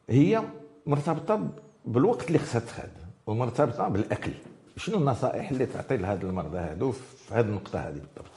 هي 0.09 0.41
مرتبطة 0.85 1.47
بالوقت 1.85 2.27
اللي 2.27 2.39
خصها 2.39 2.59
تخاد 2.59 2.91
ومرتبطة 3.27 3.87
بالأكل. 3.87 4.31
شنو 4.77 4.97
النصائح 4.97 5.51
اللي 5.51 5.65
تعطي 5.65 5.97
لهذا 5.97 6.27
المرضى 6.27 6.57
هادو 6.57 6.91
في 6.91 7.33
هذه 7.33 7.45
النقطة 7.45 7.79
هذه 7.79 7.93
بالضبط؟ 7.93 8.31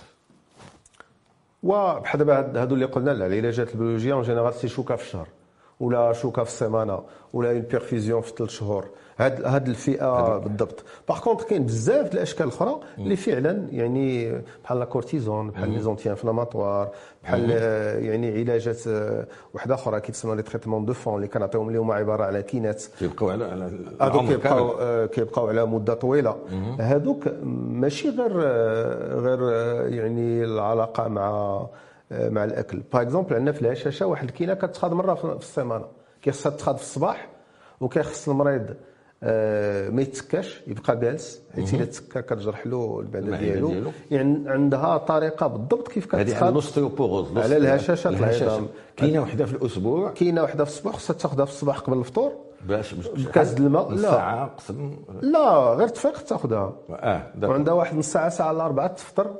وبحال 1.62 2.18
دابا 2.18 2.62
هادو 2.62 2.74
اللي 2.74 2.84
قلنا 2.84 3.12
العلاجات 3.12 3.72
البيولوجية 3.72 4.12
en 4.12 4.22
général 4.22 4.54
c'est 4.54 4.68
شوكة 4.68 4.96
في 4.96 5.02
الشهر 5.02 5.28
ولا 5.80 6.12
شوكة 6.12 6.44
في 6.44 6.50
السيمانة 6.50 7.02
ولا 7.32 7.50
une 7.50 7.60
perfusion 7.60 8.22
في 8.22 8.32
ثلاث 8.38 8.50
شهور. 8.50 8.88
هاد 9.18 9.44
هاد 9.44 9.68
الفئة 9.68 10.38
بالضبط. 10.38 10.84
par 11.08 11.20
contre 11.20 11.44
كاين 11.44 11.62
بزاف 11.66 12.14
الأشكال 12.14 12.46
الأخرى 12.46 12.80
اللي 12.98 13.16
فعلا 13.16 13.66
يعني 13.70 14.32
بحال 14.64 14.78
la 14.78 14.84
cortisone 14.84 15.50
بحال 15.50 15.70
les 15.70 15.80
anti-inflammatoires 15.80 16.88
بحال 17.24 17.50
يعني 18.04 18.40
علاجات 18.40 18.80
وحدة 19.54 19.74
أخرى 19.74 20.00
كيتسمى 20.00 20.36
les 20.36 20.42
traitements 20.42 20.84
de 20.84 20.92
fond 20.92 21.16
اللي 21.16 21.28
كنعطيهم 21.28 21.68
اليوم 21.68 21.90
عبارة 21.90 22.24
على 22.24 22.42
كينات. 22.42 22.82
كيبقاو 22.98 23.30
على 23.30 23.44
على 23.44 23.70
هذوك 24.00 24.24
كيبقاو. 24.24 24.72
آه، 24.80 25.06
كيبقاو 25.06 25.48
على 25.48 25.66
مدة 25.66 25.94
طويلة. 25.94 26.36
هذوك 26.80 27.28
ماشي 27.66 28.08
غير 28.10 28.32
آه، 28.44 29.14
غير 29.14 29.38
آه، 29.42 29.88
يعني 29.88 30.44
العلاقة 30.44 31.08
مع 31.08 31.28
آه، 32.12 32.28
مع 32.28 32.44
الأكل. 32.44 32.82
par 32.92 33.02
exemple 33.02 33.34
عندنا 33.34 33.52
في 33.52 33.62
الهشاشه 33.62 34.06
واحد 34.06 34.24
الكينه 34.28 34.54
كتخاد 34.54 34.92
مرة 34.92 35.14
في 35.14 35.24
السيمانة. 35.24 35.84
كيخصها 36.22 36.50
تخاد 36.50 36.76
في 36.76 36.82
الصباح 36.82 37.28
وكيخص 37.80 38.28
المريض 38.28 38.62
آه، 38.70 38.74
ما 39.92 40.02
يتكاش 40.02 40.62
يبقى 40.66 40.96
جالس 41.00 41.42
حيت 41.54 41.74
إلا 41.74 41.84
تكا 41.84 42.20
كتجرح 42.20 42.66
له 42.66 43.00
المعده 43.00 43.18
المعدة 43.18 43.44
ديالو. 43.44 43.90
يعني 44.10 44.50
عندها 44.50 44.96
طريقة 44.96 45.46
بالضبط 45.46 45.88
كيف 45.88 46.14
هذه 46.14 46.36
على 46.36 46.48
ال 46.48 46.55
ostéoporose 46.55 47.36
الهشاشة. 47.36 48.08
العظام. 48.10 48.68
كاينة 48.96 49.22
وحدة 49.22 49.44
في 49.46 49.52
الأسبوع 49.52 50.10
كاينة 50.10 50.42
وحدة 50.42 50.64
في 50.64 50.70
الصباح 50.70 50.94
خصها 50.94 51.14
تاخذها 51.14 51.44
في 51.44 51.50
الصباح 51.52 51.78
قبل 51.78 51.98
الفطور 51.98 52.32
باش 52.68 52.94
د 52.94 53.60
الماء؟ 53.60 53.90
لا. 53.92 54.10
ساعة 54.10 54.46
قسم 54.46 54.96
لا 55.20 55.74
غير 55.74 55.88
تفيق 55.88 56.22
تاخذها 56.22 56.72
آه. 56.90 57.26
وعندها 57.42 57.74
واحد 57.74 57.96
نص 57.96 58.12
ساعه 58.12 58.28
ساعة 58.28 58.50
إلا 58.50 58.66
ربعه 58.66 58.86
تفطر 58.86 59.34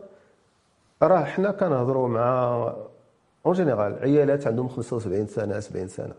راه 1.03 1.25
حنا 1.25 1.51
كنهضروا 1.51 2.09
مع 2.09 2.73
en 3.47 3.55
général 3.55 3.99
عيالات 4.03 4.47
عندهم 4.47 4.69
75 4.69 5.27
سنة 5.27 5.61
70 5.61 5.89
سنة 5.89 6.15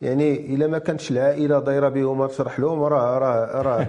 يعني 0.00 0.54
إلا 0.54 0.66
ما 0.66 0.78
كانتش 0.78 1.10
العائله 1.10 1.58
دايرة 1.58 1.88
بهم 1.88 2.26
تشرح 2.26 2.60
لهم 2.60 2.82
راه 2.82 3.18
راه 3.18 3.62
راه. 3.62 3.86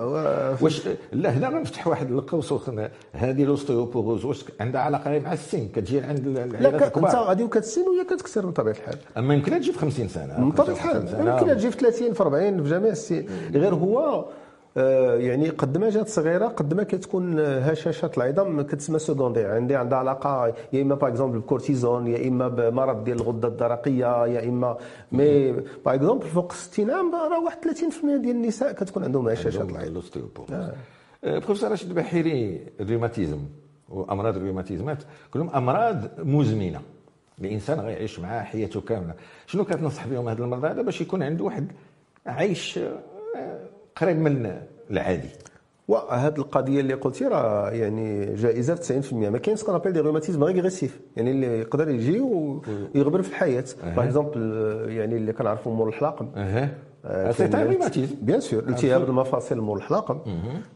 واش 0.62 0.88
لا 1.12 1.30
هنا 1.30 1.48
غنفتح 1.48 1.86
واحد 1.86 2.10
القوس 2.10 2.54
هذه 3.12 3.42
الأوستيوبوروز 3.42 4.24
واش 4.24 4.44
عندها 4.60 4.80
علاقة 4.80 5.18
مع 5.18 5.32
السن 5.32 5.68
كتجي 5.68 6.00
عند 6.00 6.28
لا 6.60 6.86
انت 6.86 7.14
غادي 7.14 7.42
وكتسن 7.42 7.82
وهي 7.88 8.04
كتكسر 8.04 8.46
من 8.46 8.52
طبيعة 8.52 8.74
الحال. 8.74 8.98
أما 9.16 9.34
يمكن 9.34 9.52
تجي 9.52 9.72
في 9.72 9.78
50 9.78 10.08
سنة 10.08 10.40
من 10.40 10.52
طبيعة 10.52 10.76
55 10.76 11.18
الحال. 11.18 11.42
يمكن 11.42 11.56
تجي 11.56 11.70
في 11.70 11.78
30 11.78 12.12
في 12.12 12.22
40 12.22 12.62
في 12.62 12.70
جميع 12.70 12.90
السن. 12.90 13.24
غير 13.54 13.74
هو 13.74 14.24
يعني 14.76 15.48
قد 15.48 15.78
ما 15.78 15.90
جات 15.90 16.08
صغيرة 16.08 16.46
قد 16.46 16.74
ما 16.74 16.82
كتكون 16.82 17.40
هشاشة 17.40 18.10
العظام 18.16 18.62
كتسمى 18.62 18.98
سكوندير 18.98 19.50
عندي 19.50 19.76
عندها 19.76 19.98
علاقة 19.98 20.54
يا 20.72 20.82
إما 20.82 20.94
باغ 20.94 21.08
اكزومبل 21.10 21.38
بالكورتيزون 21.38 22.06
يا 22.06 22.28
إما 22.28 22.48
بمرض 22.48 23.04
ديال 23.04 23.16
الغدة 23.16 23.48
الدرقية 23.48 24.26
يا 24.26 24.48
إما 24.48 24.76
Mais 25.12 25.52
par 25.52 25.94
exemple 25.94 26.26
فوق 26.26 26.52
60 26.52 26.90
عام 26.90 27.14
راه 27.14 27.44
واحد 27.44 27.58
30% 27.64 28.20
ديال 28.22 28.36
النساء 28.36 28.72
كتكون 28.72 29.04
عندهم 29.04 29.28
هشاشة 29.28 29.62
العظام. 29.62 29.76
آه، 31.24 31.38
بروفيسور 31.38 31.70
رشيد 31.72 31.92
بحيري 31.94 32.66
الروماتيزم 32.80 33.38
وامراض 33.88 34.36
الروماتيزمات 34.36 35.02
كلهم 35.32 35.50
أمراض 35.50 35.96
مزمنة. 36.18 36.80
الإنسان 37.40 37.80
غيعيش 37.80 38.20
معها 38.20 38.42
حياته 38.42 38.80
كاملة. 38.80 39.14
شنو 39.46 39.64
كتنصح 39.64 40.06
بهم 40.06 40.28
هذا 40.28 40.44
المرضى 40.44 40.68
هذا 40.68 40.82
باش 40.82 41.00
يكون 41.00 41.22
عنده 41.22 41.44
واحد 41.44 41.72
عيش 42.26 42.78
آه، 42.78 43.60
قريب 43.96 44.18
من 44.18 44.52
العادي. 44.90 45.28
وهاد 45.88 46.38
القضية 46.38 46.80
اللي 46.80 46.94
قلتي 46.94 47.24
راه 47.24 47.70
يعني 47.70 48.34
جائزة 48.34 48.74
في 48.74 49.02
90% 49.02 49.12
ما 49.14 49.38
كاين 49.38 49.56
ce 49.56 49.61
qu'on 49.61 49.74
appelle 49.74 49.92
des 49.92 50.00
rhumatismes 50.00 50.44
régressifs 50.44 51.00
يعني 51.16 51.30
اللي 51.30 51.60
يقدر 51.60 51.88
يجي 51.88 52.20
ويغبر 52.20 53.22
في 53.22 53.28
الحياة. 53.28 53.64
Par 53.96 54.04
exemple 54.04 54.40
يعني 54.88 55.16
اللي 55.16 55.32
كنعرفوا 55.32 55.74
مور 55.74 55.88
الحلاقم. 55.88 56.28
أها. 56.36 56.74
سي 57.32 57.48
كاين 57.48 57.82
bien 57.82 58.40
sûr 58.40 58.62
التهاب 58.68 59.08
المفاصل 59.08 59.60
مور 59.60 59.76
الحلاقم. 59.76 60.18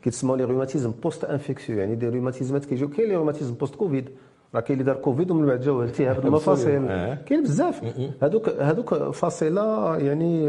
كيتسموا 0.03 0.37
les 0.37 0.45
rhumatismes 0.45 0.91
post-infectieux 0.91 1.79
يعني 1.79 1.95
des 1.95 2.09
روماتيزمات 2.09 2.65
كيجيو 2.65 2.89
كاين 2.89 3.09
les 3.09 3.17
rhumatismes 3.17 3.55
post-Covid 3.55 4.09
راه 4.55 4.61
كاين 4.61 4.81
اللي 4.81 4.93
دار 4.93 5.01
كوفيد 5.03 5.31
ومن 5.31 5.47
بعد 5.47 5.61
جاو 5.61 5.83
التهاب 5.83 6.19
المفاصل. 6.27 6.71
آه. 6.89 7.15
كاين 7.27 7.43
بزاف. 7.43 7.81
هذوك 8.23 8.49
هذوك 8.49 8.95
فاصلة 8.95 9.97
يعني 9.97 10.47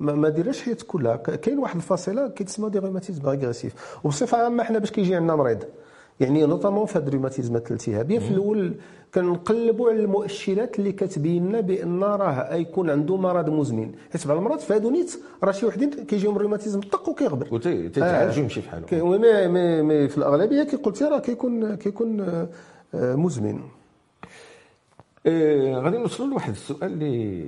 ما, 0.00 0.14
ما 0.14 0.28
ديرهاش 0.28 0.62
حياتك 0.62 0.86
كلها. 0.86 1.16
كاين 1.16 1.58
واحد 1.58 1.76
الفاصلة 1.76 2.28
كيتسمى 2.28 2.70
des 2.70 2.78
rhumatismes 2.78 3.28
régressifs 3.30 3.98
وبصفة 4.04 4.38
عامة 4.38 4.62
حنا 4.64 4.78
باش 4.78 4.90
كيجي 4.90 5.14
عندنا 5.14 5.36
مريض. 5.36 5.58
يعني 6.20 6.46
notamment 6.46 6.86
في 6.86 6.98
هاد 6.98 7.08
الروماتيزمات 7.08 7.70
الالتهابيه 7.70 8.18
في 8.18 8.30
الأول 8.30 8.74
كنقلبوا 9.14 9.90
على 9.90 10.00
المؤشرات 10.00 10.78
اللي 10.78 10.92
كتبين 10.92 11.48
لنا 11.48 11.60
بأن 11.60 12.02
راه 12.04 12.54
يكون 12.54 12.90
عنده 12.90 13.16
مرض 13.16 13.50
مزمن. 13.50 13.92
حيت 14.12 14.26
بعض 14.26 14.36
المرات 14.38 14.60
في 14.60 14.74
هادو 14.74 14.90
نيت 14.90 15.18
راه 15.44 15.52
شي 15.52 15.66
وحدين 15.66 15.90
كيجيهم 15.90 16.36
الروماتيزم 16.36 16.80
طق 16.80 17.08
وكيغبر. 17.08 17.46
وتتعالج 17.52 18.38
ويمشي 18.38 18.60
في 18.62 18.70
حاله 18.70 18.86
كي- 18.86 19.00
ومي 19.00 19.48
مي 19.48 19.82
مي 19.82 20.08
في 20.08 20.18
الأغلبية 20.18 20.62
كي 20.62 20.76
قلتي 20.76 21.04
راه 21.04 21.18
كيكون 21.18 21.74
كيكون 21.74 22.20
آه، 22.20 22.24
آه، 22.24 22.48
مزمن. 22.94 23.60
آه، 25.26 25.78
غادي 25.78 25.98
نوصلوا 25.98 26.28
لواحد 26.30 26.50
السؤال 26.52 26.92
اللي 26.92 27.46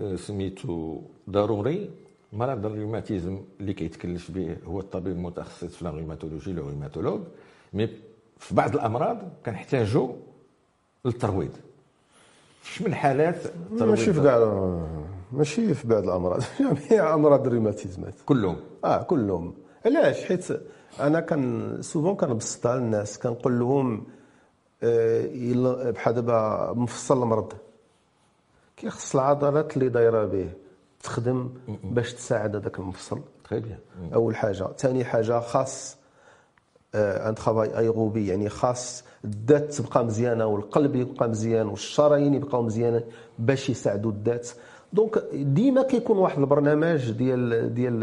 آه، 0.00 0.16
سميتو 0.16 1.00
ضروري. 1.30 1.90
مرض 2.32 2.66
الروماتيزم 2.66 3.40
اللي 3.60 3.72
كيتكلف 3.72 4.30
به 4.30 4.56
هو 4.66 4.80
الطبيب 4.80 5.12
المتخصص 5.16 5.64
في 5.76 5.82
الروماتولوجي 5.82 6.52
le 6.52 6.68
rhumatologue 6.68 7.20
مي 7.72 7.86
في 8.38 8.54
بعض 8.54 8.74
الأمراض 8.74 9.18
كنحتاجوا 9.46 10.12
للترويض. 11.04 11.50
في 12.62 12.84
من 12.84 12.90
الحالات 12.90 13.36
ماشي 13.72 14.12
في 14.12 14.20
كاع 14.22 14.38
ماشي 15.32 15.74
في 15.74 15.88
بعض 15.88 16.02
الأمراض. 16.04 16.42
جميع 16.60 17.14
أمراض 17.14 17.46
الروماتيزمات. 17.46 18.14
كلهم. 18.26 18.56
آه 18.84 19.02
كلهم. 19.02 19.54
علاش؟ 19.86 20.24
حيت 20.24 20.46
أنا 21.00 21.20
كان 21.20 21.76
سوفون 21.82 22.14
كنبسطها 22.16 22.76
للناس 22.76 23.18
كنقول 23.18 23.58
لهم 23.58 24.04
آه، 24.84 25.90
بحال 25.90 26.14
دابا 26.14 26.72
مفصل 26.76 27.22
المرض. 27.22 27.52
كيخص 28.76 29.14
العضلات 29.14 29.76
اللي 29.76 29.88
دايرة 29.88 30.24
به 30.24 30.50
تخدم 31.02 31.50
باش 31.84 32.14
تساعد 32.14 32.56
هذاك 32.56 32.78
المفصل. 32.78 33.20
très 33.50 33.60
bien 33.60 33.78
أول 34.14 34.36
حاجة. 34.36 34.66
ثاني 34.78 35.04
حاجة 35.04 35.40
خاص 35.40 35.96
un 36.94 37.34
travail 37.34 37.78
aérobie 37.78 38.26
يعني 38.26 38.48
خاص 38.48 39.04
الذات 39.24 39.74
تبقى 39.74 40.04
مزيانة 40.04 40.46
والقلب 40.46 40.96
يبقى 40.96 41.28
مزيان 41.28 41.66
والشرايين 41.68 42.34
يبقاو 42.34 42.62
مزيانين 42.62 43.00
باش 43.38 43.70
يساعدوا 43.70 44.10
الذات. 44.10 44.48
donc 44.92 45.18
ديما 45.32 45.82
كيكون 45.82 46.18
واحد 46.18 46.38
البرنامج 46.38 47.10
ديال 47.10 47.74
ديال 47.74 48.00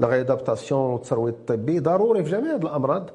la 0.00 0.08
réadaptation 0.08 0.80
والترويض 0.80 1.34
الطبي. 1.34 1.78
ضروري 1.78 2.24
في 2.24 2.30
جميع 2.30 2.54
هاد 2.54 2.64
الأمراض 2.64 3.02
آه، 3.02 3.12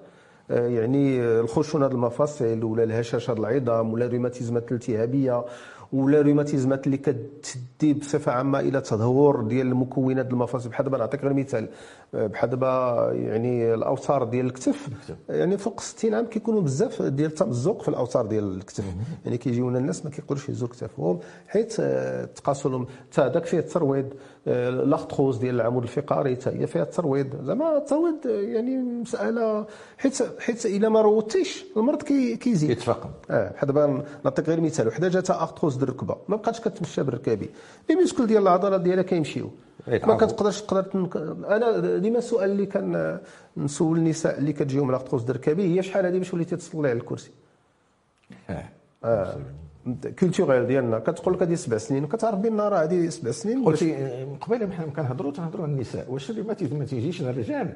يعني 0.50 1.22
الخشونه 1.22 1.88
ديال 1.88 1.96
المفاصل 1.98 2.64
ولا 2.64 2.84
الهشاشة 2.84 3.34
العظام 3.34 3.94
ولا 3.94 4.06
الروماتيزمات 4.06 4.72
الالتهابيه 4.72 5.46
ولا 5.94 6.20
الروماتيزمات 6.20 6.86
اللي 6.86 6.98
كتدي 6.98 7.94
بصفة 7.94 8.32
عامة 8.32 8.60
إلى 8.60 8.82
تدهور 8.82 9.42
ديال 9.42 9.68
المكونات 9.68 10.32
المفاصل. 10.32 10.70
بحال 10.70 10.86
دابا 10.86 10.98
نعطيك 10.98 11.24
غير 11.24 11.34
مثال. 11.34 11.68
آه، 12.16 12.28
بحال 12.28 12.50
دابا 12.50 13.12
يعني 13.14 13.74
الأوتار 13.74 14.24
ديال 14.24 14.46
الكتف 14.46 14.90
يعني 15.30 15.58
فوق 15.58 15.82
60 15.82 16.14
عام 16.14 16.26
كيكونوا 16.26 16.62
بزاف 16.62 17.02
ديال 17.02 17.30
التمزق 17.30 17.82
في 17.82 17.90
الأوتار 17.90 18.26
ديال 18.26 18.58
الكتف. 18.58 18.84
يعني 19.26 19.38
كيجيونا 19.38 19.80
الناس 19.80 20.06
ما 20.06 20.12
كيقدروش 20.12 20.50
يهزوا 20.50 20.68
كتافهم 20.68 21.20
حيت 21.48 21.76
آه، 21.80 22.26
تقاسوا 22.26 22.72
لهم 22.72 22.88
حتى 23.12 23.22
هذاك 23.22 23.46
فيه 23.46 23.60
الترويض. 23.60 24.14
لاختروز 24.46 25.38
ديال 25.38 25.56
العمود 25.56 25.84
الفقري 25.84 26.36
حتى 26.36 26.50
هي 26.50 26.68
فيها 26.68 26.84
الترويض. 26.84 27.44
زعما 27.46 27.78
الترويض 27.78 28.26
يعني 28.26 28.78
مسألة 28.78 29.66
حيت 29.98 30.18
حيت 30.40 30.66
إلا 30.66 30.90
ما 30.90 31.02
روضتيش 31.02 31.66
المرض 31.78 32.02
كي- 32.04 32.36
كيزيد. 32.38 32.70
يتفاقم 32.70 33.10
آه 33.32 33.52
بحال 33.52 33.68
دابا 33.68 34.04
نعطيك 34.26 34.50
غير 34.50 34.62
مثال 34.62 34.88
وحده 34.88 35.08
جاتها 35.08 35.44
ديال 35.44 35.84
الركبه 35.84 36.16
ما 36.28 36.36
بقاتش 36.36 36.60
كتمشى 36.62 37.04
بالركابي. 37.04 37.50
les 37.90 37.96
muscles 37.96 38.28
ديال 38.28 38.42
العضلات 38.42 38.82
ديالها 38.82 39.04
كيمشيو. 39.04 39.50
ما 39.88 39.96
يتعرفوا. 39.96 40.28
كتقدرش 40.28 40.62
تقدر 40.62 40.82
تنك... 40.84 41.18
أنا 41.48 41.98
ديما 41.98 42.18
السؤال 42.18 42.52
اللي 42.52 42.66
كان 42.66 43.20
نسول 43.58 43.98
النساء 43.98 44.38
اللي 44.38 44.54
كتجيهم 44.54 44.92
ديال 44.92 45.30
الركابي 45.30 45.78
هي 45.78 45.84
شحال 45.84 46.06
هذه 46.06 46.18
باش 46.18 46.34
وليتي 46.34 46.56
تصلي 46.56 46.90
على 46.90 47.00
الكرسي؟ 47.00 47.32
آه. 49.04 49.36
culturel 50.20 50.68
ديالنا 50.68 51.00
كتقول 51.00 51.34
لك 51.34 51.42
هذه 51.42 51.56
سبع 51.56 51.78
سنين 51.78 52.04
وكتعرف 52.04 52.40
بان 52.40 52.60
راه 52.60 52.84
هذه 52.84 53.10
سبع 53.10 53.32
سنين 53.32 53.64
قلتي 53.66 53.94
قبل 54.42 54.72
حنا 54.74 54.86
كنهضروا 54.86 55.32
تنهضروا 55.32 55.64
على 55.64 55.74
النساء 55.74 56.12
واش 56.12 56.30
الروماتيزم 56.30 56.80
ما 56.80 56.86
تيجيش 56.86 57.22
للرجال؟ 57.22 57.76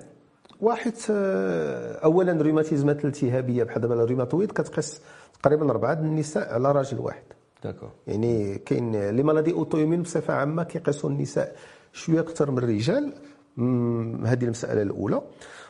واحد 0.61 0.93
آه، 1.11 1.93
اولا 2.03 2.31
الروماتيزمات 2.31 3.01
الالتهابية 3.05 3.63
بحال 3.63 3.81
دابا 3.81 4.03
ال 4.03 4.08
rhumatoïde 4.08 4.51
كتقيس 4.51 5.01
تقريبا 5.43 5.71
أربعة 5.71 5.93
النساء 5.93 6.53
على 6.53 6.71
راجل 6.71 6.99
واحد. 6.99 7.23
d'accord. 7.63 7.89
يعني 8.07 8.57
كاين 8.57 9.09
les 9.09 9.23
maladies 9.23 9.53
auto-immunes 9.53 10.01
بصفة 10.01 10.33
عامة 10.33 10.63
كيقيسوا 10.63 11.09
النساء 11.09 11.55
شوية 11.93 12.19
أكثر 12.19 12.51
من 12.51 12.57
الرجال. 12.57 13.13
هذه 14.25 14.43
المسألة 14.43 14.81
الأولى. 14.81 15.21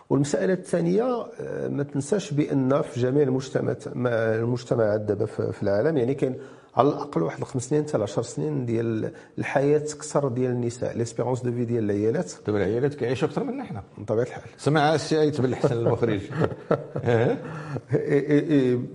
والمسألة 0.09 0.53
الثانية 0.53 1.03
آه، 1.41 1.67
ما 1.67 1.83
تنساش 1.83 2.33
بأن 2.33 2.81
في 2.81 2.99
جميع 2.99 3.23
المجتمعات 3.23 3.83
المجتمعات 3.95 5.01
دابا 5.01 5.25
في 5.25 5.63
العالم 5.63 5.97
يعني 5.97 6.13
كاين 6.13 6.35
على 6.75 6.89
الأقل 6.89 7.23
واحد 7.23 7.39
الخمس 7.39 7.69
سنين 7.69 7.83
حتى 7.83 7.97
10 7.97 8.21
سنين 8.23 8.65
ديال 8.65 9.11
الحياة 9.37 9.77
أكثر 9.77 10.27
ديال 10.27 10.51
النساء. 10.51 10.97
l'espérance 10.97 11.41
de 11.41 11.51
vie 11.51 11.65
ديال 11.65 11.83
العيالات. 11.83 12.31
دابا 12.47 12.57
العيالات 12.57 12.93
كيعيشوا 12.93 13.27
أكثر 13.27 13.43
منا 13.43 13.63
حنا. 13.63 13.83
بطبيعه 13.97 14.23
الحال. 14.23 14.43
سمع 14.57 14.95
السي 14.95 15.31
تبان 15.31 15.55
حسن 15.55 15.77
المخرج 15.77 16.21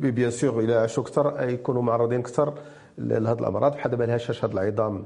bien 0.00 0.30
sûr 0.30 0.60
إلى 0.60 0.74
عاشوا 0.74 1.02
أكثر 1.02 1.48
يكونوا 1.48 1.82
معرضين 1.82 2.20
أكثر 2.20 2.54
لهذه 2.98 3.38
الأمراض. 3.38 3.72
بحال 3.72 3.90
دابا 3.90 4.04
الهشاشه 4.04 4.46
العظام. 4.46 5.04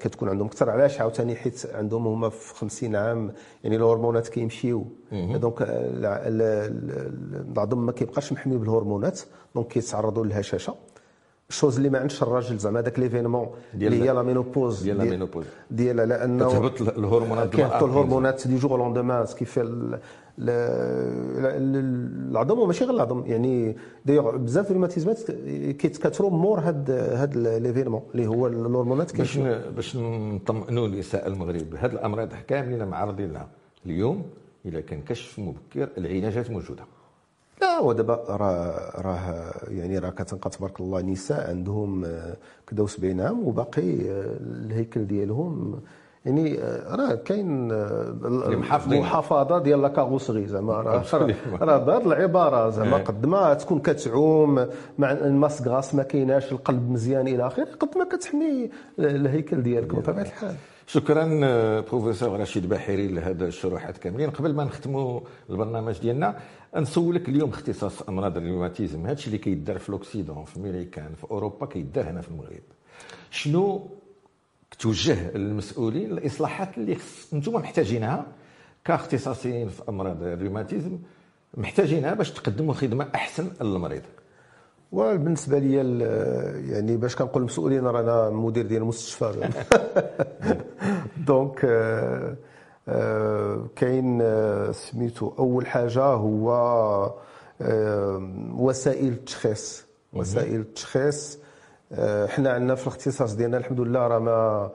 كتكون 0.00 0.28
عندهم 0.28 0.46
أكثر 0.46 0.70
علاش 0.70 1.00
عاوتاني 1.00 1.36
حيت 1.36 1.66
عندهم 1.74 2.06
هما 2.06 2.28
في 2.28 2.54
50 2.54 2.96
عام 2.96 3.32
يعني 3.64 3.76
الهرمونات 3.76 4.28
كيمشيو. 4.28 4.86
donc 5.12 5.56
العظم 7.56 7.86
ما 7.86 7.92
كيبقاش 7.92 8.32
محمي 8.32 8.56
بالهرمونات 8.56 9.20
donc 9.54 9.68
كيتعرضوا 9.68 10.24
للهشاشة. 10.24 10.74
ال 11.50 11.54
chose 11.54 11.76
اللي 11.76 11.90
ما 11.90 11.98
عندش 11.98 12.22
الراجل 12.22 12.58
زعما 12.58 12.80
هذاك 12.80 12.98
l'événement 12.98 13.48
اللي 13.74 14.02
هي 14.02 14.12
la 14.12 14.22
ménopause 14.22 14.82
ديال 14.82 14.98
la 14.98 15.04
ménopause 15.04 15.44
ديالها 15.70 16.06
لأنه 16.06 16.48
كتهبط 16.48 16.80
الهرمونات 16.98 17.54
كيهبطوا 17.54 17.88
الهرمونات 17.88 18.48
du 18.48 18.56
jour 18.56 18.76
au 18.76 18.85
lendemain 18.85 19.24
كيف 19.24 19.60
العظم 22.38 22.58
وماشي 22.58 22.84
غير 22.84 22.94
العظم 22.94 23.26
يعني 23.26 23.76
دايوغ 24.04 24.36
بزاف 24.36 24.70
الروماتيزمات 24.70 25.30
كيتكاثروا 25.80 26.30
مور 26.30 26.60
هاد 26.60 26.90
هاد 26.90 27.36
l'événement 27.36 28.02
اللي 28.14 28.26
هو 28.26 28.46
الهرمونات 28.46 29.16
باش 29.16 29.38
باش 29.76 29.96
نطمئنوا 29.96 30.88
نساء 30.88 31.26
المغرب 31.26 31.74
هاد 31.74 31.92
الأمراض 31.92 32.28
كاملين 32.48 32.84
معرضين 32.88 33.32
لها 33.32 33.48
اليوم 33.86 34.22
اذا 34.66 34.80
كان 34.80 35.02
كشف 35.02 35.38
مبكر 35.38 35.88
العلاجات 35.98 36.50
موجودة. 36.50 36.84
لا 37.60 37.78
هو 37.78 37.92
دابا 37.92 38.24
راه 38.28 38.90
راه 39.00 39.52
يعني 39.68 39.98
راه 39.98 40.10
كتلقى 40.10 40.50
تبارك 40.50 40.80
الله 40.80 41.00
نساء 41.00 41.48
عندهم 41.50 42.06
كدا 42.66 42.86
و70 42.86 43.20
عام 43.20 43.46
وباقي 43.46 43.96
الهيكل 44.40 45.06
ديالهم. 45.06 45.80
يعني 46.26 46.58
راه 46.86 47.14
كاين 47.14 47.72
المحافظة 47.72 49.58
ديال 49.58 49.82
la 49.82 49.92
carrosserie 49.92 50.46
زعما 50.46 50.72
راه 50.72 51.04
راه 51.60 51.78
بهذه 51.78 52.06
العبارة 52.06 52.70
زعما 52.70 52.96
إيه. 52.96 53.04
قد 53.04 53.26
ما 53.26 53.54
تكون 53.54 53.78
كتعوم 53.78 54.66
مع 54.98 55.12
la 55.12 55.35
masse 55.35 55.94
ما 55.94 56.02
كايناش 56.02 56.52
القلب 56.52 56.90
مزيان 56.90 57.28
إلى 57.28 57.46
آخره 57.46 57.68
قد 57.80 57.98
ما 57.98 58.04
كتحمي 58.04 58.70
الهيكل 58.98 59.62
ديالك. 59.62 59.94
بطبيعة 59.94 60.22
الحال. 60.22 60.54
شكرا 60.88 61.24
بروفيسور 61.80 62.40
رشيد 62.40 62.68
بحيري 62.68 63.08
لهذا 63.08 63.46
الشروحات 63.46 63.98
كاملين 63.98 64.30
قبل 64.30 64.54
ما 64.54 64.64
نختموا 64.64 65.20
البرنامج 65.50 65.98
ديالنا 65.98 66.38
نسولك 66.76 67.28
اليوم 67.28 67.50
اختصاص 67.50 68.02
أمراض 68.02 68.36
الروماتيزم 68.36 69.06
هادشي 69.06 69.26
اللي 69.26 69.38
كيدار 69.38 69.78
في 69.78 69.88
ال 69.88 69.94
occident 69.94 70.44
في 70.44 70.56
Amérique 70.56 71.14
في 71.14 71.24
أوروبا 71.30 71.66
كيدار 71.66 72.10
هنا 72.10 72.20
في 72.20 72.28
المغرب. 72.28 72.62
شنو 73.30 73.88
توجه 74.78 75.36
للمسؤولين 75.36 76.12
الإصلاحات 76.12 76.78
اللي 76.78 76.96
أنتم 77.32 77.52
محتاجينها 77.52 78.26
كاختصاصيين 78.84 79.68
في 79.68 79.82
أمراض 79.88 80.22
الروماتيزم 80.22 80.98
محتاجينها 81.56 82.14
باش 82.14 82.30
تقدموا 82.30 82.74
خدمة 82.74 83.08
أحسن 83.14 83.50
للمريض. 83.60 84.02
وبالنسبة 84.92 85.58
لي 85.58 85.74
يعني 86.72 86.96
باش 86.96 87.16
كنقول 87.16 87.42
المسؤولين 87.42 87.86
رانا 87.86 88.30
مدير 88.30 88.66
ديال 88.66 88.82
المستشفى. 88.82 89.50
دونك 91.26 91.64
آه، 91.64 92.36
آه، 92.88 93.66
كاين 93.76 94.18
آه، 94.22 94.72
سميتو 94.72 95.32
أول 95.38 95.66
حاجة 95.66 96.04
هو 96.04 97.14
وسائل 98.58 99.08
التشخيص. 99.12 99.86
وسائل 100.12 100.60
التشخيص 100.60 101.38
حنا 102.26 102.52
عندنا 102.52 102.74
في 102.74 102.82
الاختصاص 102.82 103.34
ديالنا 103.34 103.56
الحمد 103.56 103.80
لله 103.80 104.06
راه 104.06 104.18
ما 104.18 104.70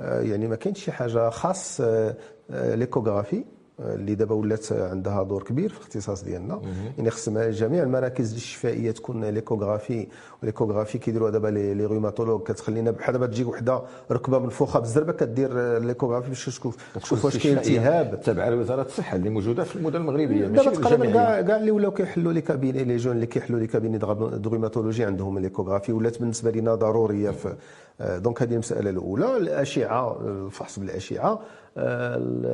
يعني 0.00 0.48
ما 0.48 0.56
كاينش 0.56 0.84
شي 0.84 0.92
حاجة 0.92 1.30
خاص 1.30 1.80
l'échographie. 2.50 3.44
اللي 3.80 4.14
دابا 4.14 4.34
ولات 4.34 4.72
عندها 4.72 5.22
دور 5.22 5.42
كبير 5.42 5.68
في 5.68 5.76
الاختصاص 5.76 6.24
ديالنا. 6.24 6.60
يعني 6.98 7.10
خص 7.10 7.28
جميع 7.28 7.82
المراكز 7.82 8.34
الشفائية 8.34 8.90
تكون 8.90 9.24
l'échographie 9.24 10.06
و 10.42 10.46
l'échographie 10.46 10.98
كيديروها 10.98 11.30
دابا 11.30 11.48
les 11.48 11.84
rhumatologues. 11.84 12.42
كتخلينا 12.42 12.90
بحال 12.90 13.12
دابا 13.12 13.26
تجي 13.26 13.44
وحده 13.44 13.82
ركبة 14.10 14.38
منفوخه 14.38 14.80
بالزربه 14.80 15.12
كدير 15.12 15.78
l'échographie 15.78 16.28
باش 16.28 16.44
تشوف 16.44 16.76
تشوف 17.02 17.24
واش 17.24 17.36
كاين 17.36 17.58
التهاب 17.58 18.20
تابعة 18.20 18.50
لوزارة 18.50 18.82
الصحة 18.82 19.16
اللي 19.16 19.30
موجودة 19.30 19.64
في 19.64 19.76
المدن 19.76 19.96
المغربية. 19.96 20.46
دابا 20.46 20.70
تقريبا 20.70 21.12
كاع 21.12 21.40
كاع 21.40 21.56
اللي 21.56 21.70
ولاو 21.70 21.90
كيحلوا 21.90 22.32
les 22.32 22.40
cabinets 22.40 22.84
les 22.84 22.96
jeunes 22.96 23.14
اللي 23.14 23.26
كيحلوا 23.26 23.60
les 23.60 23.66
cabinets 23.66 23.98
de 23.98 24.50
rhumatologie 24.50 25.04
عندهم 25.04 25.38
l'échographie 25.38 25.92
ولات 25.92 26.18
بالنسبة 26.20 26.50
لنا 26.50 26.74
ضرورية 26.74 27.30
في 27.30 27.56
donc 28.00 28.42
هذه 28.42 28.52
المسألة 28.52 28.90
الأولى. 28.90 29.36
الأشعة 29.36 30.20
الفحص 30.26 30.78
بالأشعة. 30.78 31.40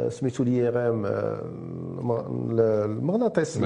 سميتو 0.09 0.45
l'IRM 0.45 1.07
المغناطيس. 2.85 3.59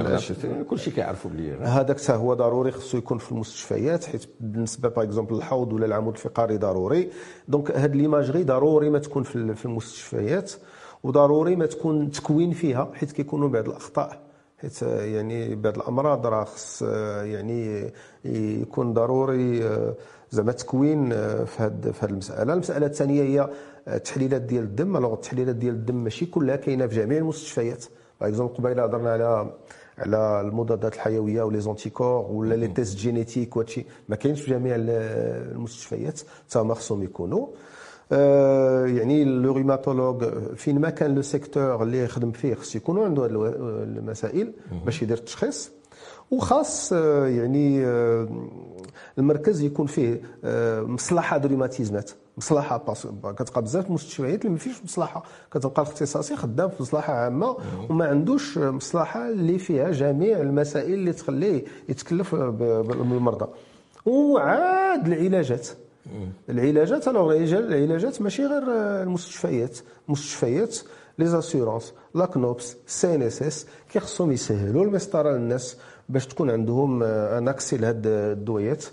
كلشي 0.71 0.91
كيعرفوا 0.91 1.31
بلي 1.31 1.53
هذاك 1.53 2.01
حتى 2.01 2.13
هو 2.13 2.35
ضروري 2.35 2.71
خصو 2.71 2.99
يكون 2.99 3.19
في 3.19 3.33
المستشفيات 3.33 4.05
حيت 4.05 4.27
بالنسبة 4.41 4.89
par 4.89 5.05
exemple 5.05 5.35
الحوض 5.35 5.73
ولا 5.73 5.87
العمود 5.87 6.15
الفقري 6.15 6.57
ضروري. 6.57 7.11
donc 7.49 7.71
هاد 7.71 7.97
l'imagerie 7.97 8.45
ضروري 8.45 8.91
ما 8.91 8.99
تكون 8.99 9.23
في 9.23 9.65
المستشفيات 9.65 10.53
وضروري 11.03 11.57
ما 11.57 11.67
تكون 11.67 12.11
تكوين 12.11 12.51
فيها 12.51 12.91
حيت 12.95 13.13
كيكونوا 13.13 13.49
بعض 13.49 13.69
الأخطاء. 13.69 14.21
حيت 14.59 14.83
يعني 14.83 15.55
بعض 15.55 15.77
الأمراض 15.77 16.27
راه 16.27 16.45
خص 16.45 16.83
يعني 17.23 17.93
يكون 18.25 18.93
ضروري 18.93 19.71
زعما 20.37 20.53
تكوين 20.53 21.11
في 21.45 21.57
هذه 21.59 21.91
في 21.93 22.05
هذه 22.07 22.11
المسألة. 22.11 22.53
المسألة 22.53 22.87
الثانية 22.87 23.23
هي 23.23 23.51
التحليلات 23.89 24.43
ديال 24.43 24.63
الدم. 24.65 24.97
alors 24.97 25.13
التحليلات 25.15 25.57
ديال 25.57 25.75
الدم 25.75 25.95
ماشي 26.05 26.27
كلها 26.27 26.57
كاينة 26.57 26.87
في 26.87 26.97
جميع 26.97 27.19
المستشفيات. 27.19 27.85
par 28.21 28.29
exemple 28.29 28.55
قبيلة 28.55 28.85
هضرنا 28.85 29.11
على 29.13 29.53
على 29.99 30.41
المضادات 30.41 30.95
الحيوية 30.95 31.43
و 31.43 31.61
les 31.61 31.77
anticorps 31.77 32.27
ولا 32.31 32.55
les 32.55 32.69
tests 32.69 32.97
génétiques 32.99 33.57
وهادشي 33.57 33.87
ما 34.09 34.17
كاينش 34.17 34.41
في 34.41 34.51
جميع 34.51 34.75
المستشفيات 34.79 36.21
حتى 36.49 36.59
هما 36.59 36.75
خصهم 36.75 37.03
يكونوا. 37.03 37.47
آه 38.13 38.87
يعني 38.87 39.25
le 39.25 39.53
rhumatologue 39.53 40.25
فين 40.57 40.79
ما 40.81 40.91
كان 40.91 41.15
le 41.15 41.23
secteur 41.23 41.83
اللي 41.83 42.05
يخدم 42.05 42.33
فيه 42.33 42.55
خص 42.55 42.77
يكونوا 42.77 43.05
عنده 43.05 43.25
هذه 43.25 43.31
المسائل 43.83 44.53
باش 44.85 45.03
يدير 45.03 45.17
التشخيص. 45.17 45.71
وخاص 46.31 46.93
آه 46.93 47.27
يعني 47.27 47.85
آه 47.87 48.29
المركز 49.19 49.61
يكون 49.63 49.87
فيه 49.87 50.21
آه 50.45 50.81
مصلحة 50.83 51.39
روماتيزمات 51.39 52.11
مصلحة 52.39 52.79
كتلقى 53.39 53.63
بزاف 53.63 53.87
المستشفيات 53.87 54.41
اللي 54.41 54.53
ما 54.53 54.59
فيش 54.59 54.85
مصلحة 54.85 55.25
كتلقى 55.53 55.83
الاختصاصي 55.83 56.37
خدام 56.37 56.69
في 56.69 56.83
مصلحة 56.83 57.13
عامة 57.13 57.57
وما 57.91 58.05
عندوش 58.09 58.59
مصلحة 58.59 59.29
اللي 59.29 59.59
فيها 59.59 59.91
جميع 59.91 60.41
المسائل 60.41 60.95
اللي 60.95 61.13
تخليه 61.13 61.65
يتكلف 61.89 62.35
بالمرضى. 62.35 63.47
وعاد 64.07 65.07
العلاجات. 65.07 65.69
العلاجات 66.51 67.09
الوغ 67.09 67.33
العلاجات 67.37 68.23
ماشي 68.23 68.47
غير 68.47 68.63
المستشفيات 69.03 69.79
المستشفيات. 70.09 70.79
les 71.19 71.27
assurances 71.27 71.93
la 72.15 72.33
CNOPS 72.33 72.77
CNSS 72.87 73.67
كيخصهم 73.93 74.33
يسهلوا 74.33 74.85
المسطرة 74.85 75.31
للناس. 75.31 75.77
باش 76.09 76.27
تكون 76.27 76.51
عندهم 76.51 77.03
un 77.03 77.49
accès 77.49 77.77
لهاد 77.77 78.07
الدويات. 78.07 78.85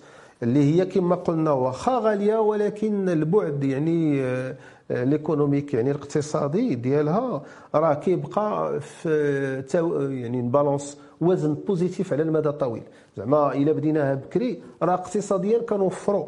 اللي 0.43 0.59
هي 0.75 0.85
كما 0.85 1.15
قلنا 1.15 1.51
واخا 1.51 1.99
غالية 1.99 2.37
ولكن 2.37 3.09
البعد 3.09 3.63
يعني 3.63 4.23
آه، 4.23 4.55
l'économique 4.91 5.73
يعني 5.73 5.91
الاقتصادي 5.91 6.75
ديالها 6.75 7.43
راه 7.75 7.93
كيبقى 7.93 8.79
في 8.79 9.83
يعني 10.21 10.41
balance 10.41 10.97
وزن 11.21 11.53
positive 11.53 12.13
على 12.13 12.23
المدى 12.23 12.49
الطويل 12.49 12.83
زعما 13.17 13.53
إلا 13.53 13.71
بديناها 13.71 14.13
بكري 14.15 14.63
راه 14.81 14.93
اقتصاديا 14.93 15.59
كنوفروا. 15.61 16.25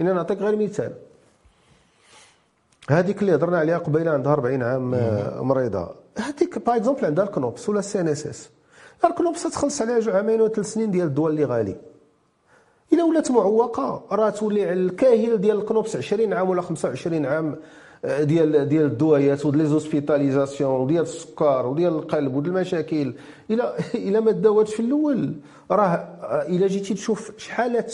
أنا 0.00 0.12
نعطيك 0.12 0.38
غير 0.38 0.56
مثال. 0.56 0.92
هذيك 2.90 3.22
اللي 3.22 3.34
هضرنا 3.34 3.58
عليها 3.58 3.78
قبيلة 3.78 4.10
عندها 4.10 4.32
40 4.32 4.62
عام 4.62 4.94
آه، 4.94 5.42
مريضة. 5.42 5.90
هذيك 6.18 6.66
par 6.66 6.76
exemple 6.76 7.04
عندها 7.04 7.24
ال 7.24 7.31
CNOPS 7.31 7.68
ولا 7.68 7.78
ال 7.78 8.00
CNSS؟ 8.00 8.50
ال 9.10 9.15
CNOPS 9.15 9.42
تخلص 9.42 9.82
عليها 9.82 10.16
عامين 10.16 10.40
وثلاث 10.40 10.72
سنين 10.72 10.90
ديال 10.90 11.06
الدواء 11.06 11.30
اللي 11.30 11.44
غالي. 11.44 11.76
إلا 12.92 13.04
ولات 13.04 13.30
معوقة 13.30 14.02
راه 14.12 14.30
تولي 14.30 14.64
على 14.64 14.72
الكاهل 14.72 15.40
ديال 15.40 15.58
ال 15.58 15.64
CNOPS 15.64 15.96
20 15.96 16.32
عام 16.32 16.50
ولا 16.50 16.62
25 16.62 17.26
عام 17.26 17.56
آه، 18.04 18.22
ديال 18.22 18.68
ديال 18.68 18.84
الدويات 18.84 19.46
وديال 19.46 19.66
hospitalisations 19.66 20.80
وديال 20.80 21.02
السكر 21.02 21.66
وديال 21.66 21.92
القلب 21.92 22.36
وديال 22.36 22.56
المشاكل. 22.56 23.14
الا 23.50 23.74
إلا 24.08 24.20
ما 24.20 24.30
داواتش 24.30 24.74
في 24.74 24.80
الأول 24.80 25.34
راه 25.70 25.84
آه، 25.84 26.46
إلا 26.48 26.66
جيتي 26.66 26.94
تشوف 26.94 27.32
شحال 27.36 27.84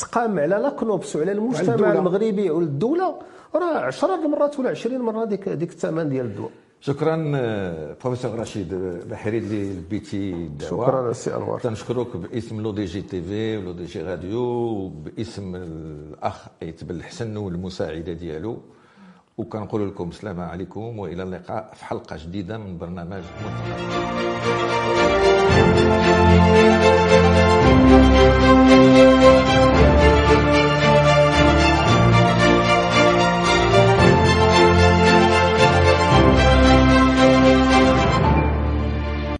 تقام 0.00 0.38
على 0.38 0.56
la 0.56 0.73
CNOPS 0.73 1.16
وعلى 1.16 1.32
المجتمع 1.32 1.92
المغربي 1.92 2.50
والدولة 2.50 3.14
راه 3.54 3.78
10 3.78 4.14
المرات 4.14 4.58
ولا 4.58 4.70
20 4.70 4.98
مرة 4.98 5.24
ديك 5.24 5.48
ديك 5.48 5.70
الثمن 5.70 6.08
ديال 6.08 6.26
الدواء. 6.26 6.50
شكرا 6.86 7.32
آه، 7.36 7.96
بروفيسور 8.04 8.38
رشيد 8.40 8.74
بحيري 9.10 9.38
اللي 9.38 9.72
لبيتي 9.72 10.32
الدعوه 10.32 10.86
شكرا 10.86 11.12
سي 11.12 11.36
أنور. 11.36 11.60
تنشكرك 11.60 12.16
باسم 12.16 12.60
لو 12.60 12.72
دي 12.72 12.84
جي 12.84 13.02
تي 13.02 13.22
في 13.22 13.56
ولو 13.56 13.72
دي 13.72 13.84
جي 13.84 14.02
راديو 14.02 14.40
وباسم 14.40 15.56
الأخ 15.56 16.46
ايتبل 16.62 16.94
الحسن 16.96 17.36
والمساعدة 17.36 18.12
ديالو. 18.12 18.58
وكنقول 19.38 19.88
لكم 19.88 20.08
السلام 20.08 20.40
عليكم 20.40 20.98
وإلى 20.98 21.22
اللقاء 21.22 21.70
في 21.74 21.84
حلقة 21.84 22.16
جديدة 22.16 22.58
من 22.58 22.78
برنامج 22.78 23.22
متقدم 23.44 23.84